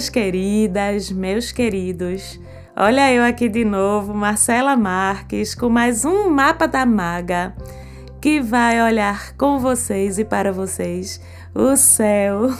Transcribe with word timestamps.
minhas 0.00 0.08
queridas, 0.08 1.10
meus 1.10 1.52
queridos. 1.52 2.40
Olha 2.74 3.12
eu 3.12 3.22
aqui 3.22 3.50
de 3.50 3.66
novo, 3.66 4.14
Marcela 4.14 4.74
Marques, 4.74 5.54
com 5.54 5.68
mais 5.68 6.06
um 6.06 6.30
mapa 6.30 6.66
da 6.66 6.86
maga 6.86 7.54
que 8.18 8.40
vai 8.40 8.82
olhar 8.82 9.34
com 9.36 9.58
vocês 9.58 10.18
e 10.18 10.24
para 10.24 10.52
vocês 10.52 11.20
o 11.54 11.76
céu 11.76 12.50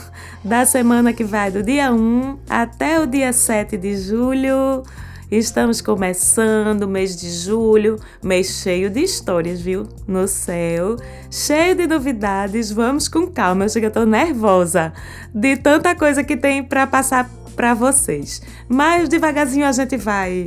da 0.45 0.67
semana 0.67 1.15
que 1.15 1.25
vai 1.25 1.51
do 1.51 1.63
dia 1.63 1.91
1 1.91 2.41
até 2.47 3.01
o 3.01 3.07
dia 3.07 3.33
7 3.33 3.79
de 3.79 3.97
julho. 3.97 4.83
Estamos 5.31 5.81
começando 5.81 6.83
o 6.83 6.89
mês 6.89 7.15
de 7.15 7.31
julho, 7.31 8.01
mês 8.21 8.49
cheio 8.49 8.91
de 8.91 9.01
histórias, 9.01 9.61
viu? 9.61 9.87
No 10.05 10.27
céu, 10.27 10.97
cheio 11.31 11.77
de 11.77 11.87
novidades. 11.87 12.73
Vamos 12.73 13.07
com 13.07 13.29
calma, 13.29 13.65
eu 13.65 13.69
chego, 13.69 13.87
eu 13.87 13.93
tô 13.93 14.05
nervosa 14.05 14.93
de 15.33 15.57
tanta 15.57 15.95
coisa 15.95 16.25
que 16.25 16.37
tem 16.37 16.65
para 16.65 16.85
passar 16.85 17.31
para 17.55 17.75
vocês. 17.75 18.43
Mas 18.69 19.09
devagarzinho 19.09 19.67
a 19.67 19.71
gente 19.71 19.97
vai 19.97 20.47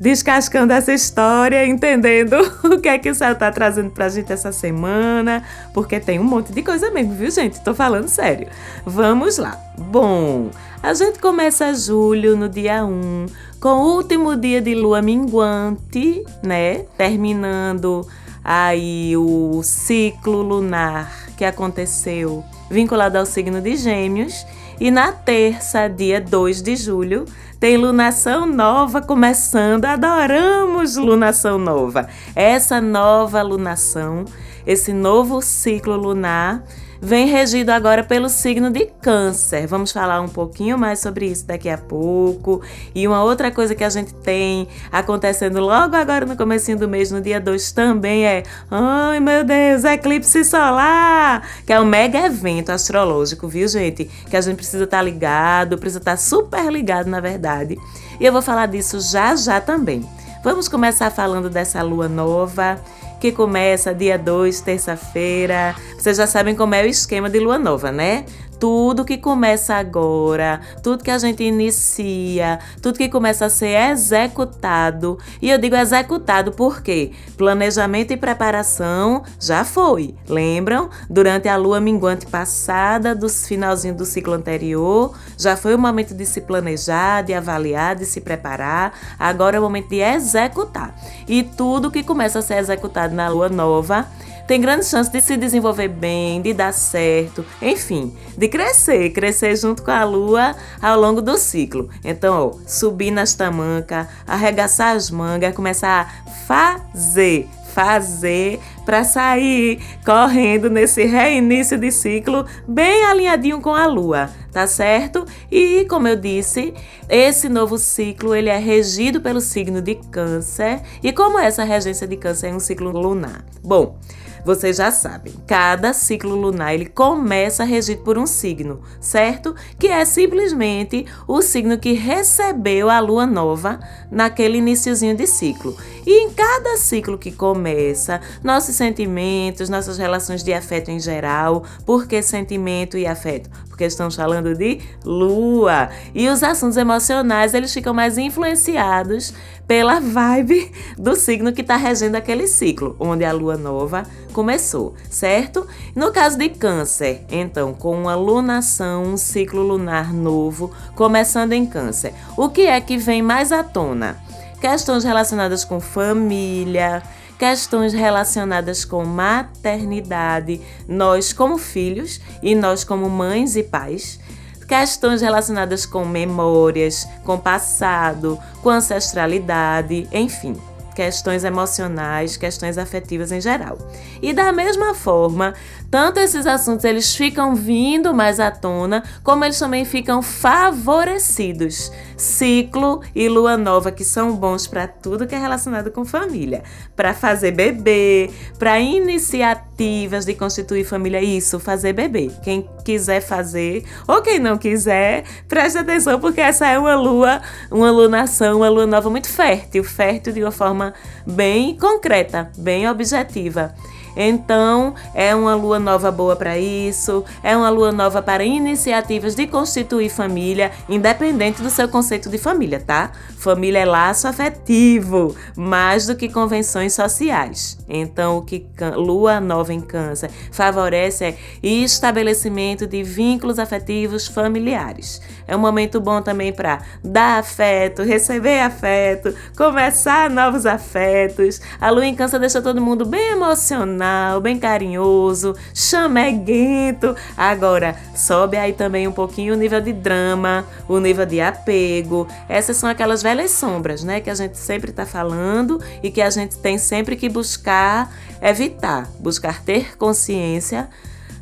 descascando 0.00 0.72
essa 0.72 0.92
história, 0.92 1.66
entendendo 1.66 2.36
o 2.64 2.80
que 2.80 2.88
é 2.88 2.98
que 2.98 3.10
o 3.10 3.14
céu 3.14 3.34
tá 3.34 3.52
trazendo 3.52 3.90
pra 3.90 4.08
gente 4.08 4.32
essa 4.32 4.50
semana, 4.50 5.44
porque 5.74 6.00
tem 6.00 6.18
um 6.18 6.24
monte 6.24 6.52
de 6.52 6.62
coisa 6.62 6.90
mesmo, 6.90 7.14
viu, 7.14 7.30
gente? 7.30 7.60
Tô 7.60 7.74
falando 7.74 8.08
sério. 8.08 8.48
Vamos 8.86 9.36
lá. 9.36 9.60
Bom, 9.76 10.50
a 10.82 10.94
gente 10.94 11.18
começa 11.18 11.74
julho 11.74 12.34
no 12.36 12.48
dia 12.48 12.84
1, 12.84 13.26
com 13.60 13.68
o 13.68 13.96
último 13.96 14.34
dia 14.34 14.62
de 14.62 14.74
lua 14.74 15.02
minguante, 15.02 16.24
né? 16.42 16.86
Terminando 16.96 18.06
aí 18.42 19.14
o 19.18 19.60
ciclo 19.62 20.40
lunar 20.40 21.26
que 21.36 21.44
aconteceu 21.44 22.42
vinculado 22.70 23.18
ao 23.18 23.26
signo 23.26 23.60
de 23.60 23.76
Gêmeos. 23.76 24.46
E 24.80 24.90
na 24.90 25.12
terça, 25.12 25.88
dia 25.88 26.18
2 26.22 26.62
de 26.62 26.74
julho, 26.74 27.26
tem 27.60 27.76
lunação 27.76 28.46
nova 28.46 29.02
começando. 29.02 29.84
Adoramos 29.84 30.96
lunação 30.96 31.58
nova. 31.58 32.08
Essa 32.34 32.80
nova 32.80 33.42
lunação, 33.42 34.24
esse 34.66 34.94
novo 34.94 35.42
ciclo 35.42 35.94
lunar 35.94 36.64
vem 37.00 37.26
regido 37.26 37.70
agora 37.70 38.04
pelo 38.04 38.28
signo 38.28 38.70
de 38.70 38.86
Câncer. 39.00 39.66
Vamos 39.66 39.90
falar 39.90 40.20
um 40.20 40.28
pouquinho 40.28 40.78
mais 40.78 40.98
sobre 40.98 41.26
isso 41.26 41.46
daqui 41.46 41.68
a 41.68 41.78
pouco. 41.78 42.60
E 42.94 43.08
uma 43.08 43.24
outra 43.24 43.50
coisa 43.50 43.74
que 43.74 43.82
a 43.82 43.88
gente 43.88 44.12
tem 44.14 44.68
acontecendo 44.92 45.60
logo 45.60 45.96
agora 45.96 46.26
no 46.26 46.36
comecinho 46.36 46.78
do 46.78 46.88
mês, 46.88 47.10
no 47.10 47.20
dia 47.20 47.40
2 47.40 47.72
também 47.72 48.26
é, 48.26 48.42
ai 48.70 49.18
meu 49.20 49.42
Deus, 49.44 49.84
eclipse 49.84 50.44
solar, 50.44 51.42
que 51.64 51.72
é 51.72 51.80
um 51.80 51.84
mega 51.84 52.18
evento 52.18 52.70
astrológico, 52.70 53.48
viu, 53.48 53.66
gente? 53.66 54.04
Que 54.28 54.36
a 54.36 54.40
gente 54.40 54.56
precisa 54.56 54.84
estar 54.84 54.98
tá 54.98 55.02
ligado, 55.02 55.78
precisa 55.78 56.00
estar 56.00 56.12
tá 56.12 56.16
super 56.16 56.70
ligado, 56.70 57.06
na 57.06 57.20
verdade. 57.20 57.78
E 58.20 58.26
eu 58.26 58.32
vou 58.32 58.42
falar 58.42 58.66
disso 58.66 59.00
já 59.00 59.34
já 59.34 59.60
também. 59.60 60.06
Vamos 60.42 60.68
começar 60.68 61.10
falando 61.10 61.50
dessa 61.50 61.82
lua 61.82 62.08
nova 62.08 62.80
que 63.20 63.30
começa 63.30 63.94
dia 63.94 64.18
2, 64.18 64.62
terça-feira. 64.62 65.76
Vocês 65.96 66.16
já 66.16 66.26
sabem 66.26 66.56
como 66.56 66.74
é 66.74 66.82
o 66.82 66.86
esquema 66.86 67.28
de 67.28 67.38
lua 67.38 67.58
nova, 67.58 67.92
né? 67.92 68.24
Tudo 68.60 69.06
que 69.06 69.16
começa 69.16 69.74
agora, 69.74 70.60
tudo 70.82 71.02
que 71.02 71.10
a 71.10 71.16
gente 71.16 71.42
inicia, 71.42 72.58
tudo 72.82 72.98
que 72.98 73.08
começa 73.08 73.46
a 73.46 73.50
ser 73.50 73.90
executado. 73.90 75.18
E 75.40 75.50
eu 75.50 75.56
digo 75.56 75.74
executado 75.74 76.52
porque 76.52 77.12
planejamento 77.38 78.12
e 78.12 78.18
preparação 78.18 79.22
já 79.40 79.64
foi. 79.64 80.14
Lembram? 80.28 80.90
Durante 81.08 81.48
a 81.48 81.56
lua 81.56 81.80
minguante 81.80 82.26
passada, 82.26 83.14
do 83.14 83.28
finalzinho 83.30 83.94
do 83.94 84.04
ciclo 84.04 84.34
anterior, 84.34 85.16
já 85.38 85.56
foi 85.56 85.74
o 85.74 85.78
momento 85.78 86.14
de 86.14 86.26
se 86.26 86.42
planejar, 86.42 87.22
de 87.22 87.32
avaliar, 87.32 87.96
de 87.96 88.04
se 88.04 88.20
preparar. 88.20 88.92
Agora 89.18 89.56
é 89.56 89.60
o 89.60 89.62
momento 89.62 89.88
de 89.88 90.00
executar. 90.00 90.94
E 91.26 91.42
tudo 91.42 91.90
que 91.90 92.02
começa 92.02 92.40
a 92.40 92.42
ser 92.42 92.58
executado 92.58 93.14
na 93.14 93.28
lua 93.28 93.48
nova 93.48 94.06
tem 94.50 94.60
grande 94.60 94.84
chance 94.84 95.08
de 95.08 95.20
se 95.20 95.36
desenvolver 95.36 95.86
bem, 95.86 96.42
de 96.42 96.52
dar 96.52 96.72
certo, 96.72 97.46
enfim, 97.62 98.12
de 98.36 98.48
crescer, 98.48 99.10
crescer 99.10 99.54
junto 99.54 99.80
com 99.80 99.92
a 99.92 100.02
lua 100.02 100.56
ao 100.82 101.00
longo 101.00 101.22
do 101.22 101.38
ciclo. 101.38 101.88
Então, 102.02 102.48
ó, 102.48 102.66
subir 102.66 103.12
nas 103.12 103.32
tamancas, 103.32 104.08
arregaçar 104.26 104.96
as 104.96 105.08
mangas, 105.08 105.54
começar 105.54 106.00
a 106.26 106.30
fazer, 106.48 107.46
fazer 107.72 108.58
para 108.84 109.04
sair 109.04 109.80
correndo 110.04 110.68
nesse 110.68 111.04
reinício 111.04 111.78
de 111.78 111.92
ciclo 111.92 112.44
bem 112.66 113.04
alinhadinho 113.04 113.60
com 113.60 113.72
a 113.72 113.86
lua, 113.86 114.30
tá 114.50 114.66
certo? 114.66 115.24
E 115.48 115.84
como 115.84 116.08
eu 116.08 116.16
disse, 116.16 116.74
esse 117.08 117.48
novo 117.48 117.78
ciclo 117.78 118.34
ele 118.34 118.48
é 118.48 118.58
regido 118.58 119.20
pelo 119.20 119.40
signo 119.40 119.80
de 119.80 119.94
Câncer. 119.94 120.80
E 121.04 121.12
como 121.12 121.38
essa 121.38 121.62
regência 121.62 122.04
de 122.04 122.16
Câncer 122.16 122.48
é 122.48 122.52
um 122.52 122.58
ciclo 122.58 122.90
lunar? 122.90 123.44
Bom, 123.62 123.96
vocês 124.44 124.76
já 124.76 124.90
sabem, 124.90 125.32
cada 125.46 125.92
ciclo 125.92 126.34
lunar 126.34 126.74
ele 126.74 126.86
começa 126.86 127.64
regido 127.64 128.02
por 128.02 128.18
um 128.18 128.26
signo, 128.26 128.82
certo? 129.00 129.54
Que 129.78 129.88
é 129.88 130.04
simplesmente 130.04 131.06
o 131.26 131.42
signo 131.42 131.78
que 131.78 131.92
recebeu 131.92 132.90
a 132.90 133.00
lua 133.00 133.26
nova 133.26 133.80
naquele 134.10 134.58
iníciozinho 134.58 135.16
de 135.16 135.26
ciclo. 135.26 135.76
E 136.06 136.24
em 136.24 136.30
cada 136.30 136.76
ciclo 136.76 137.18
que 137.18 137.30
começa, 137.30 138.20
nossos 138.42 138.74
sentimentos, 138.74 139.68
nossas 139.68 139.98
relações 139.98 140.42
de 140.42 140.52
afeto 140.52 140.90
em 140.90 140.98
geral, 140.98 141.64
por 141.84 142.06
que 142.06 142.22
sentimento 142.22 142.96
e 142.96 143.06
afeto? 143.06 143.50
Porque 143.80 143.88
estamos 143.88 144.14
falando 144.14 144.54
de 144.54 144.78
lua. 145.06 145.88
E 146.14 146.28
os 146.28 146.42
assuntos 146.42 146.76
emocionais, 146.76 147.54
eles 147.54 147.72
ficam 147.72 147.94
mais 147.94 148.18
influenciados 148.18 149.32
pela 149.66 149.98
vibe 149.98 150.70
do 150.98 151.16
signo 151.16 151.50
que 151.50 151.62
está 151.62 151.76
regendo 151.76 152.14
aquele 152.14 152.46
ciclo, 152.46 152.94
onde 153.00 153.24
a 153.24 153.32
lua 153.32 153.56
nova 153.56 154.02
começou, 154.34 154.94
certo? 155.08 155.66
No 155.96 156.12
caso 156.12 156.36
de 156.36 156.50
Câncer, 156.50 157.22
então, 157.30 157.72
com 157.72 157.98
uma 158.02 158.14
lunação, 158.14 159.04
um 159.04 159.16
ciclo 159.16 159.62
lunar 159.62 160.12
novo 160.12 160.70
começando 160.94 161.54
em 161.54 161.64
Câncer, 161.64 162.12
o 162.36 162.50
que 162.50 162.66
é 162.66 162.78
que 162.82 162.98
vem 162.98 163.22
mais 163.22 163.50
à 163.50 163.64
tona? 163.64 164.18
Questões 164.60 165.04
relacionadas 165.04 165.64
com 165.64 165.80
família, 165.80 167.02
questões 167.40 167.94
relacionadas 167.94 168.84
com 168.84 169.02
maternidade, 169.02 170.60
nós 170.86 171.32
como 171.32 171.56
filhos 171.56 172.20
e 172.42 172.54
nós 172.54 172.84
como 172.84 173.08
mães 173.08 173.56
e 173.56 173.62
pais 173.62 174.20
questões 174.68 175.20
relacionadas 175.20 175.84
com 175.84 176.04
memórias, 176.04 177.04
com 177.24 177.36
passado, 177.36 178.38
com 178.62 178.68
ancestralidade, 178.68 180.06
enfim 180.12 180.54
questões 180.94 181.44
emocionais, 181.44 182.36
questões 182.36 182.76
afetivas 182.76 183.32
em 183.32 183.40
geral. 183.40 183.78
E 184.20 184.34
da 184.34 184.52
mesma 184.52 184.94
forma, 184.94 185.54
tanto 185.90 186.20
esses 186.20 186.46
assuntos 186.46 186.84
eles 186.84 187.14
ficam 187.14 187.54
vindo 187.54 188.14
mais 188.14 188.38
à 188.38 188.50
tona, 188.50 189.02
como 189.24 189.44
eles 189.44 189.58
também 189.58 189.84
ficam 189.84 190.22
favorecidos. 190.22 191.90
Ciclo 192.16 193.00
e 193.14 193.28
lua 193.28 193.56
nova 193.56 193.90
que 193.90 194.04
são 194.04 194.36
bons 194.36 194.66
para 194.66 194.86
tudo 194.86 195.26
que 195.26 195.34
é 195.34 195.38
relacionado 195.38 195.90
com 195.90 196.04
família, 196.04 196.62
para 196.94 197.14
fazer 197.14 197.50
bebê, 197.50 198.30
para 198.58 198.78
iniciativas 198.78 200.24
de 200.24 200.34
constituir 200.34 200.84
família, 200.84 201.22
isso, 201.22 201.58
fazer 201.58 201.92
bebê. 201.92 202.30
Quem 202.42 202.68
quiser 202.84 203.20
fazer 203.20 203.84
ou 204.06 204.22
quem 204.22 204.38
não 204.38 204.58
quiser, 204.58 205.24
preste 205.48 205.78
atenção 205.78 206.20
porque 206.20 206.40
essa 206.40 206.68
é 206.68 206.78
uma 206.78 206.94
lua, 206.94 207.40
uma 207.70 207.90
lunação, 207.90 208.58
uma 208.58 208.68
lua 208.68 208.86
nova 208.86 209.10
muito 209.10 209.28
fértil, 209.28 209.82
fértil 209.82 210.32
de 210.32 210.42
uma 210.42 210.52
forma 210.52 210.94
bem 211.26 211.76
concreta, 211.76 212.50
bem 212.56 212.88
objetiva. 212.88 213.74
Então, 214.16 214.94
é 215.14 215.34
uma 215.34 215.54
lua 215.54 215.78
nova 215.78 216.10
boa 216.10 216.34
para 216.34 216.58
isso, 216.58 217.24
é 217.42 217.56
uma 217.56 217.70
lua 217.70 217.92
nova 217.92 218.20
para 218.20 218.44
iniciativas 218.44 219.34
de 219.34 219.46
constituir 219.46 220.10
família, 220.10 220.72
independente 220.88 221.62
do 221.62 221.70
seu 221.70 221.88
conceito 221.88 222.28
de 222.28 222.38
família, 222.38 222.80
tá? 222.80 223.12
Família 223.38 223.80
é 223.80 223.84
laço 223.84 224.26
afetivo, 224.26 225.34
mais 225.56 226.06
do 226.06 226.16
que 226.16 226.28
convenções 226.28 226.92
sociais. 226.92 227.78
Então, 227.88 228.38
o 228.38 228.42
que 228.42 228.66
lua 228.96 229.40
nova 229.40 229.72
em 229.72 229.80
Câncer 229.80 230.30
favorece 230.50 231.24
é 231.24 231.36
estabelecimento 231.62 232.86
de 232.86 233.02
vínculos 233.02 233.58
afetivos 233.58 234.26
familiares. 234.26 235.20
É 235.46 235.56
um 235.56 235.60
momento 235.60 236.00
bom 236.00 236.20
também 236.20 236.52
para 236.52 236.80
dar 237.02 237.38
afeto, 237.38 238.02
receber 238.02 238.60
afeto, 238.60 239.34
começar 239.56 240.30
novos 240.30 240.66
afetos. 240.66 241.60
A 241.80 241.90
lua 241.90 242.06
em 242.06 242.14
Câncer 242.14 242.38
deixa 242.38 242.62
todo 242.62 242.80
mundo 242.80 243.04
bem 243.04 243.32
emocionado 243.32 243.99
bem 244.42 244.58
carinhoso, 244.58 245.54
chameguento. 245.74 247.14
Agora, 247.36 247.96
sobe 248.14 248.56
aí 248.56 248.72
também 248.72 249.06
um 249.06 249.12
pouquinho 249.12 249.54
o 249.54 249.56
nível 249.56 249.80
de 249.80 249.92
drama, 249.92 250.64
o 250.88 250.98
nível 250.98 251.26
de 251.26 251.40
apego. 251.40 252.26
Essas 252.48 252.76
são 252.76 252.88
aquelas 252.88 253.22
velhas 253.22 253.50
sombras, 253.50 254.02
né, 254.04 254.20
que 254.20 254.30
a 254.30 254.34
gente 254.34 254.58
sempre 254.58 254.90
está 254.90 255.06
falando 255.06 255.80
e 256.02 256.10
que 256.10 256.20
a 256.20 256.30
gente 256.30 256.56
tem 256.58 256.78
sempre 256.78 257.16
que 257.16 257.28
buscar 257.28 258.12
evitar, 258.40 259.08
buscar 259.18 259.62
ter 259.62 259.96
consciência 259.96 260.88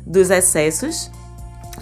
dos 0.05 0.29
excessos 0.29 1.11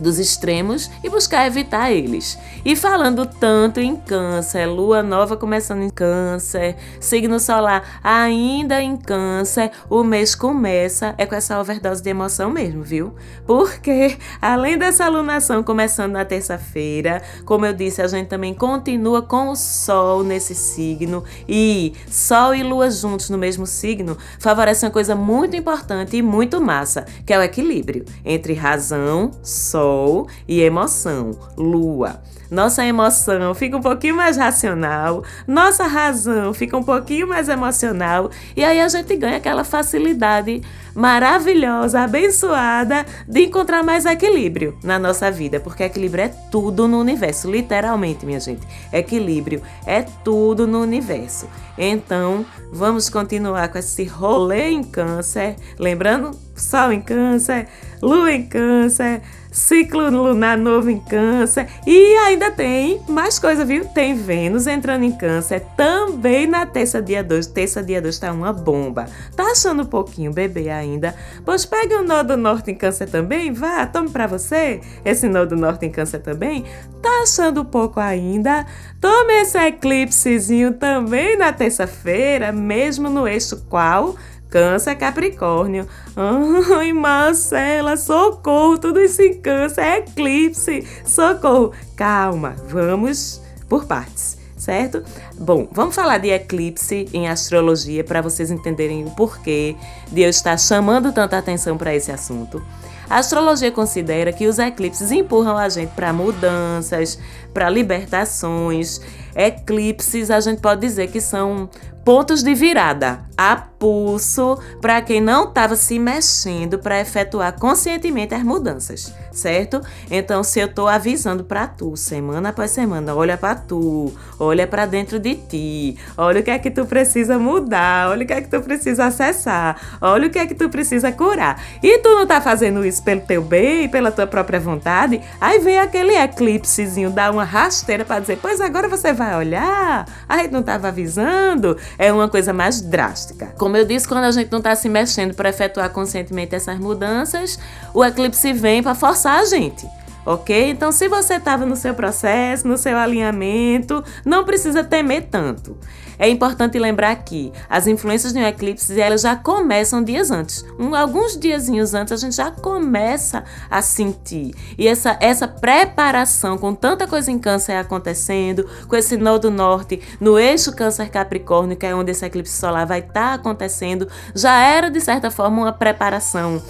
dos 0.02 0.20
extremos 0.20 0.90
e 1.04 1.10
buscar 1.10 1.48
evitar 1.48 1.92
eles. 1.92 2.38
E 2.66 2.76
falando 2.76 3.26
tanto 3.26 3.80
em 3.80 3.96
câncer, 3.96 4.66
lua 4.66 5.02
nova 5.02 5.38
começando 5.38 5.82
em 5.82 5.90
câncer, 5.90 6.76
signo 7.00 7.40
solar 7.40 8.00
ainda 8.04 8.82
em 8.82 8.98
câncer, 8.98 9.72
o 9.90 10.04
mês 10.04 10.36
começa 10.36 11.16
é 11.18 11.26
com 11.26 11.36
essa 11.36 11.60
overdose 11.60 12.02
de 12.02 12.10
emoção 12.10 12.50
mesmo, 12.50 12.84
viu? 12.84 13.14
Porque 13.46 14.18
além 14.42 14.78
dessa 14.78 15.06
alunação 15.06 15.64
começando 15.64 16.14
na 16.14 16.26
terça-feira, 16.26 17.22
como 17.46 17.66
eu 17.66 17.74
disse, 17.74 18.02
a 18.02 18.08
gente 18.08 18.28
também 18.28 18.54
continua 18.54 19.22
com 19.22 19.50
o 19.50 19.56
sol 19.56 20.24
nesse 20.24 20.54
signo 20.54 21.24
e 21.48 21.94
sol 22.10 22.54
e 22.54 22.64
lua 22.64 22.90
juntos 22.92 23.30
no 23.30 23.38
mesmo 23.38 23.66
signo 23.66 24.18
favorece 24.40 24.86
uma 24.86 24.92
coisa 24.92 25.16
muito 25.16 25.56
importante 25.56 26.18
e 26.18 26.22
muito 26.22 26.60
massa, 26.62 27.06
que 27.26 27.34
é 27.34 27.40
o 27.40 27.42
equilíbrio 27.42 28.06
entre 28.26 28.54
razão, 28.54 29.32
sol 29.42 29.87
Sol 29.88 30.28
e 30.45 30.60
emoção, 30.62 31.31
Lua. 31.57 32.22
Nossa 32.51 32.86
emoção 32.86 33.54
fica 33.54 33.78
um 33.78 33.81
pouquinho 33.81 34.16
mais 34.16 34.38
racional, 34.38 35.24
nossa 35.45 35.86
razão 35.86 36.54
fica 36.54 36.78
um 36.78 36.84
pouquinho 36.84 37.28
mais 37.28 37.50
emocional, 37.50 38.30
e 38.56 38.63
aí 38.63 38.80
a 38.80 38.88
gente 38.88 39.16
ganha 39.18 39.38
aquela 39.38 39.66
facilidade 39.66 40.62
maravilhosa, 40.95 42.01
abençoada 42.01 43.06
de 43.28 43.45
encontrar 43.45 43.84
mais 43.84 44.06
equilíbrio 44.06 44.78
na 44.81 44.98
nossa 44.98 45.30
vida, 45.30 45.60
porque 45.60 45.84
equilíbrio 45.84 46.24
é 46.24 46.30
tudo 46.50 46.88
no 46.88 47.00
universo, 47.00 47.51
literalmente, 47.51 48.25
minha 48.25 48.39
gente. 48.39 48.66
Equilíbrio 48.92 49.62
é 49.86 50.01
tudo 50.01 50.66
no 50.66 50.81
universo. 50.81 51.48
Então, 51.78 52.45
vamos 52.72 53.10
continuar 53.10 53.68
com 53.68 53.78
esse 53.78 54.06
rolê 54.06 54.69
em 54.69 54.84
Câncer, 54.84 55.57
lembrando, 55.78 56.31
Sol 56.56 56.92
em 56.92 57.01
Câncer, 57.01 57.68
Lua 58.01 58.31
em 58.31 58.48
Câncer, 58.48 59.22
ciclo 59.57 60.07
lunar 60.12 60.56
novo 60.56 60.88
em 60.88 61.00
Câncer 61.00 61.68
e 61.86 62.15
ainda 62.18 62.51
tem 62.51 63.01
mais 63.09 63.39
coisa, 63.39 63.65
viu? 63.65 63.86
Tem 63.86 64.13
Vênus 64.13 64.68
entrando 64.68 65.04
em 65.04 65.12
Câncer 65.12 65.62
também 65.75 66.45
na 66.45 66.63
terça 66.65 67.01
dia 67.01 67.24
2. 67.24 67.48
Terça 67.48 67.81
dia 67.81 68.00
2 68.00 68.19
tá 68.19 68.31
uma 68.31 68.54
bomba. 68.54 69.06
Tá 69.36 69.45
achando 69.45 69.81
um 69.81 69.86
pouquinho 69.86 70.31
bebê 70.31 70.69
ainda? 70.69 71.15
Pois 71.44 71.65
pegue 71.65 71.95
o 71.95 72.04
nó 72.04 72.21
do 72.21 72.38
norte 72.38 72.69
em 72.69 72.75
Câncer 72.75 73.09
também, 73.09 73.51
vá, 73.51 73.88
tome 73.88 74.09
para 74.09 74.27
você 74.27 74.80
esse 75.04 75.27
nó 75.27 75.44
do 75.44 75.56
norte 75.56 75.88
em 75.88 75.92
Câncer 75.92 76.19
também. 76.19 76.63
Tá 77.01 77.24
achando 77.24 77.62
um 77.62 77.65
pouco 77.65 78.00
ainda? 78.00 78.63
Tome 79.01 79.33
esse 79.42 79.57
eclipsezinho 79.57 80.74
também 80.74 81.36
na 81.36 81.51
terça-feira, 81.51 82.51
mesmo 82.51 83.10
no 83.10 83.27
eixo 83.27 83.65
qual? 83.68 84.15
Câncer 84.50 84.96
Capricórnio. 84.96 85.88
Ai, 86.16 86.94
Marcela, 86.94 87.98
socorro, 87.98 88.78
tudo 88.78 89.00
isso 89.00 89.22
em 89.22 89.34
câncer, 89.42 89.82
é 89.82 89.98
eclipse, 90.00 90.88
socorro. 91.06 91.74
Calma, 91.96 92.56
vamos 92.68 93.42
por 93.68 93.86
partes, 93.86 94.38
certo? 94.58 95.04
Bom, 95.38 95.68
vamos 95.72 95.96
falar 95.96 96.18
de 96.18 96.30
eclipse 96.30 97.08
em 97.14 97.28
astrologia 97.28 98.04
para 98.04 98.22
vocês 98.22 98.50
entenderem 98.50 99.04
o 99.06 99.12
porquê 99.12 99.76
de 100.12 100.22
eu 100.22 100.30
estar 100.30 100.58
chamando 100.58 101.12
tanta 101.12 101.38
atenção 101.38 101.78
para 101.78 101.94
esse 101.94 102.12
assunto. 102.12 102.64
A 103.10 103.20
astrologia 103.20 103.72
considera 103.72 104.34
que 104.34 104.48
os 104.48 104.60
eclipses 104.60 105.12
empurram 105.12 105.58
a 105.58 105.70
gente 105.70 105.92
para 105.92 106.12
mudanças, 106.12 107.18
para 107.54 107.70
libertações. 107.70 109.00
Eclipses, 109.34 110.30
a 110.30 110.42
gente 110.42 110.60
pode 110.60 110.82
dizer 110.82 111.08
que 111.08 111.22
são 111.22 111.70
pontos 112.07 112.42
de 112.42 112.56
virada 112.56 113.27
a 113.38 113.56
pulso 113.56 114.57
para 114.81 115.00
quem 115.01 115.21
não 115.21 115.50
estava 115.50 115.75
se 115.75 116.00
mexendo 116.00 116.80
para 116.80 117.00
efetuar 117.00 117.54
conscientemente 117.59 118.33
as 118.33 118.42
mudanças, 118.42 119.13
certo? 119.31 119.80
Então, 120.09 120.44
se 120.44 120.59
eu 120.59 120.65
estou 120.65 120.88
avisando 120.88 121.44
para 121.44 121.68
tu, 121.68 121.95
semana 121.95 122.50
após 122.50 122.71
semana, 122.71 123.13
olha 123.13 123.38
para 123.38 123.54
tu, 123.54 124.12
olha 124.39 124.65
para 124.65 124.88
dentro 124.88 125.19
de 125.19 125.36
ti, 125.36 125.98
olha 126.18 126.39
o 126.39 126.44
que 126.44 126.50
é 126.50 126.57
que 126.57 126.71
tu 126.71 126.86
precisa 126.88 127.38
mudar, 127.38 128.10
olha 128.10 128.24
o 128.24 128.27
que 128.27 128.33
é 128.33 128.42
que 128.42 128.48
tu 128.48 128.60
precisa 128.62 129.06
acessar, 129.06 130.00
olha 130.01 130.27
o 130.27 130.31
que 130.31 130.39
é 130.39 130.48
que 130.48 130.56
tu 130.56 130.68
precisa 130.69 131.12
curar. 131.12 131.62
E 131.83 132.00
tu 132.00 132.10
não 132.10 132.25
tá 132.25 132.42
fazendo 132.42 132.83
isso 132.83 133.03
pelo 133.03 133.21
teu 133.21 133.44
bem, 133.44 133.88
pela 133.88 134.12
tua 134.12 134.25
própria 134.25 134.60
vontade, 134.60 135.21
aí 135.39 135.60
vem 135.60 135.77
aquele 135.77 136.15
eclipsezinho, 136.15 137.12
dá 137.12 137.30
uma 137.30 137.44
rasteira 137.44 138.03
para 138.03 138.21
dizer, 138.21 138.39
pois 138.42 138.60
agora 138.60 138.89
você 138.89 139.13
vai 139.13 139.38
olhar, 139.38 140.07
a 140.27 140.38
gente 140.38 140.51
não 140.51 140.62
estava 140.62 140.88
avisando, 140.88 141.77
é 141.98 142.12
uma 142.12 142.30
coisa 142.30 142.54
mais 142.54 142.82
drástica. 142.82 143.54
Como 143.58 143.76
eu 143.76 143.86
disse, 143.86 144.08
quando 144.08 144.24
a 144.24 144.32
gente 144.32 144.52
não 144.52 144.60
está 144.60 144.76
se 144.76 144.88
mexendo 144.88 145.34
para 145.34 145.50
efetuar 145.50 145.90
conscientemente 145.90 146.56
essas 146.56 146.80
mudanças, 146.80 147.60
o 147.94 148.04
eclipse 148.04 148.54
vem 148.54 148.84
para 148.84 148.96
forçar 148.96 149.40
a 149.40 149.46
gente 149.46 149.88
ok? 150.27 150.69
Então, 150.69 150.91
se 150.91 151.07
você 151.07 151.35
estava 151.35 151.65
no 151.65 151.77
seu 151.77 151.94
processo, 151.94 152.68
no 152.68 152.77
seu 152.77 152.97
alinhamento, 152.97 154.03
não 154.25 154.44
precisa 154.44 154.83
temer 154.83 155.27
tanto. 155.31 155.77
É 156.19 156.27
importante 156.27 156.77
lembrar 156.77 157.15
que 157.18 157.53
as 157.69 157.88
influências 157.88 158.33
de 158.33 158.39
um 158.39 158.45
eclipse 158.45 159.00
elas 159.00 159.21
já 159.21 159.35
começam 159.35 160.03
dias 160.03 160.29
antes. 160.29 160.65
Um, 160.77 160.94
alguns 160.94 161.38
diazinhos 161.38 161.94
antes 161.94 162.12
a 162.12 162.18
gente 162.18 162.35
já 162.35 162.51
começa 162.51 163.44
a 163.69 163.81
sentir. 163.81 164.53
E 164.77 164.88
essa, 164.88 165.15
essa 165.21 165.47
preparação 165.47 166.57
com 166.57 166.74
tanta 166.74 167.07
coisa 167.07 167.31
em 167.31 167.39
câncer 167.39 167.74
acontecendo, 167.74 168.68
com 168.88 168.95
esse 168.95 169.15
nodo 169.15 169.50
norte 169.50 170.01
no 170.19 170.38
eixo 170.38 170.75
câncer 170.75 171.09
capricórnio, 171.09 171.77
que 171.77 171.85
é 171.85 171.95
onde 171.95 172.12
esse 172.12 172.25
eclipse 172.25 172.53
solar 172.53 172.85
vai 172.85 173.00
estar 173.00 173.13
tá 173.13 173.33
acontecendo, 173.35 174.07
já 174.35 174.59
era 174.59 174.89
de 174.89 175.00
certa 175.00 175.31
forma 175.31 175.62
uma 175.62 175.71
preparação 175.71 176.62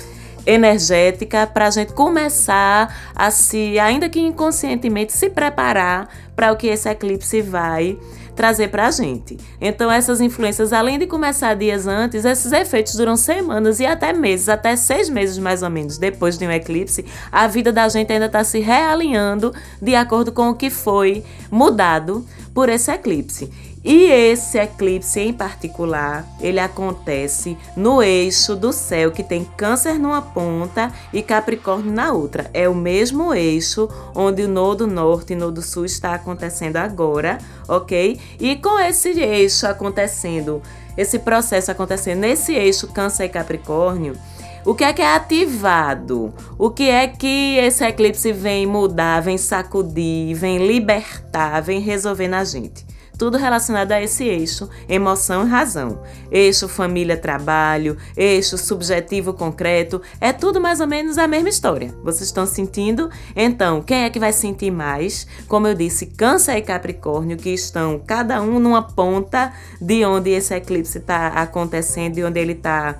energética 0.47 1.45
para 1.45 1.67
a 1.67 1.69
gente 1.69 1.91
começar 1.93 3.11
a 3.13 3.29
se, 3.29 3.77
ainda 3.77 4.07
que 4.07 4.19
inconscientemente, 4.19 5.11
se 5.11 5.29
preparar 5.29 6.07
para 6.35 6.53
o 6.53 6.55
que 6.55 6.67
esse 6.67 6.87
eclipse 6.87 7.41
vai 7.41 7.97
trazer 8.33 8.69
para 8.69 8.87
a 8.87 8.91
gente. 8.91 9.35
Então, 9.59 9.91
essas 9.91 10.21
influências, 10.21 10.71
além 10.71 10.99
de 10.99 11.07
começar 11.07 11.55
dias 11.55 11.87
antes, 11.87 12.23
esses 12.23 12.51
efeitos 12.51 12.95
duram 12.95 13.17
semanas 13.17 13.79
e 13.79 13.85
até 13.85 14.13
meses, 14.13 14.47
até 14.47 14.75
seis 14.75 15.09
meses 15.09 15.39
mais 15.39 15.63
ou 15.63 15.69
menos 15.71 15.97
depois 15.97 16.37
de 16.37 16.45
um 16.45 16.51
eclipse. 16.51 17.03
A 17.31 17.47
vida 17.47 17.73
da 17.73 17.89
gente 17.89 18.13
ainda 18.13 18.27
está 18.27 18.43
se 18.43 18.59
realinhando 18.59 19.53
de 19.81 19.95
acordo 19.95 20.31
com 20.31 20.49
o 20.49 20.55
que 20.55 20.69
foi 20.69 21.23
mudado 21.49 22.23
por 22.53 22.69
esse 22.69 22.91
eclipse. 22.91 23.51
E 23.89 24.11
esse 24.11 24.59
eclipse 24.59 25.17
em 25.17 25.31
particular, 25.31 26.27
ele 26.41 26.59
acontece 26.59 27.57
no 27.73 28.03
eixo 28.03 28.53
do 28.53 28.73
céu 28.73 29.13
que 29.13 29.23
tem 29.23 29.45
Câncer 29.55 29.97
numa 29.97 30.21
ponta 30.21 30.91
e 31.13 31.21
Capricórnio 31.21 31.93
na 31.93 32.11
outra. 32.11 32.51
É 32.53 32.67
o 32.67 32.75
mesmo 32.75 33.33
eixo 33.33 33.87
onde 34.13 34.43
o 34.43 34.47
nodo 34.49 34.85
norte 34.85 35.31
e 35.31 35.35
nodo 35.37 35.61
sul 35.61 35.85
está 35.85 36.13
acontecendo 36.13 36.75
agora, 36.75 37.37
ok? 37.65 38.19
E 38.37 38.57
com 38.57 38.77
esse 38.77 39.17
eixo 39.21 39.65
acontecendo, 39.65 40.61
esse 40.97 41.17
processo 41.17 41.71
acontecendo 41.71 42.19
nesse 42.19 42.51
eixo 42.53 42.87
Câncer 42.87 43.23
e 43.23 43.29
Capricórnio, 43.29 44.17
o 44.65 44.75
que 44.75 44.83
é 44.83 44.91
que 44.91 45.01
é 45.01 45.15
ativado? 45.15 46.33
O 46.57 46.69
que 46.69 46.89
é 46.89 47.07
que 47.07 47.55
esse 47.55 47.85
eclipse 47.85 48.33
vem 48.33 48.67
mudar, 48.67 49.21
vem 49.21 49.37
sacudir, 49.37 50.35
vem 50.35 50.67
libertar, 50.67 51.61
vem 51.61 51.79
resolver 51.79 52.27
na 52.27 52.43
gente? 52.43 52.96
Tudo 53.17 53.37
relacionado 53.37 53.91
a 53.91 54.01
esse 54.01 54.23
eixo 54.23 54.69
emoção 54.87 55.45
e 55.45 55.49
razão. 55.49 56.01
Eixo 56.31 56.67
família-trabalho, 56.67 57.97
eixo 58.15 58.57
subjetivo 58.57 59.33
concreto, 59.33 60.01
é 60.21 60.31
tudo 60.31 60.61
mais 60.61 60.79
ou 60.79 60.87
menos 60.87 61.17
a 61.17 61.27
mesma 61.27 61.49
história. 61.49 61.93
Vocês 62.03 62.23
estão 62.23 62.45
sentindo? 62.45 63.09
Então, 63.35 63.81
quem 63.81 64.03
é 64.03 64.09
que 64.09 64.19
vai 64.19 64.31
sentir 64.31 64.71
mais? 64.71 65.27
Como 65.47 65.67
eu 65.67 65.73
disse, 65.73 66.05
Câncer 66.05 66.57
e 66.57 66.61
Capricórnio, 66.61 67.37
que 67.37 67.49
estão 67.49 67.99
cada 68.05 68.41
um 68.41 68.59
numa 68.59 68.81
ponta 68.81 69.53
de 69.81 70.05
onde 70.05 70.31
esse 70.31 70.53
eclipse 70.53 70.97
está 70.97 71.27
acontecendo 71.27 72.17
e 72.17 72.23
onde 72.23 72.39
ele 72.39 72.53
está 72.53 72.97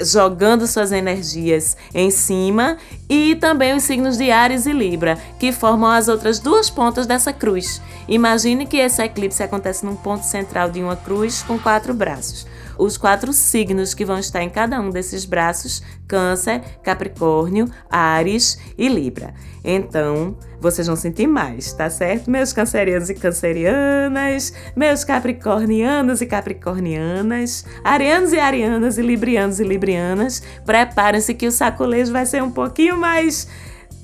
jogando 0.00 0.66
suas 0.66 0.92
energias 0.92 1.76
em 1.94 2.10
cima, 2.10 2.76
e 3.08 3.34
também 3.36 3.74
os 3.74 3.84
signos 3.84 4.16
de 4.16 4.30
Ares 4.30 4.66
e 4.66 4.72
Libra, 4.72 5.18
que 5.38 5.52
formam 5.52 5.90
as 5.90 6.08
outras 6.08 6.38
duas 6.38 6.68
pontas 6.70 7.06
dessa 7.06 7.32
cruz. 7.32 7.80
Imagine 8.08 8.66
que 8.66 8.76
esse 8.76 9.02
eclipse 9.02 9.42
acontece 9.42 9.84
num 9.84 9.96
ponto 9.96 10.24
central 10.24 10.70
de 10.70 10.82
uma 10.82 10.96
cruz 10.96 11.42
com 11.42 11.58
quatro 11.58 11.94
braços 11.94 12.46
os 12.78 12.96
quatro 12.96 13.32
signos 13.32 13.94
que 13.94 14.04
vão 14.04 14.18
estar 14.18 14.42
em 14.42 14.50
cada 14.50 14.80
um 14.80 14.90
desses 14.90 15.24
braços: 15.24 15.82
Câncer, 16.06 16.60
Capricórnio, 16.82 17.68
Ares 17.90 18.58
e 18.76 18.88
Libra. 18.88 19.34
Então, 19.64 20.36
vocês 20.60 20.86
vão 20.86 20.96
sentir 20.96 21.26
mais, 21.26 21.72
tá 21.72 21.88
certo? 21.88 22.30
Meus 22.30 22.52
cancerianos 22.52 23.08
e 23.08 23.14
cancerianas, 23.14 24.52
meus 24.76 25.04
capricornianos 25.04 26.20
e 26.20 26.26
capricornianas, 26.26 27.64
arianos 27.82 28.32
e 28.32 28.38
arianas 28.38 28.98
e 28.98 29.02
librianos 29.02 29.60
e 29.60 29.64
librianas, 29.64 30.42
preparem-se 30.66 31.32
que 31.34 31.46
o 31.46 31.52
sacolejo 31.52 32.12
vai 32.12 32.26
ser 32.26 32.42
um 32.42 32.50
pouquinho 32.50 32.98
mais 32.98 33.48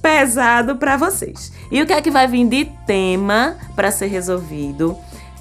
pesado 0.00 0.76
para 0.76 0.96
vocês. 0.96 1.52
E 1.70 1.82
o 1.82 1.86
que 1.86 1.92
é 1.92 2.00
que 2.00 2.10
vai 2.10 2.26
vir 2.26 2.46
de 2.48 2.64
tema 2.86 3.56
para 3.76 3.90
ser 3.90 4.06
resolvido? 4.06 4.96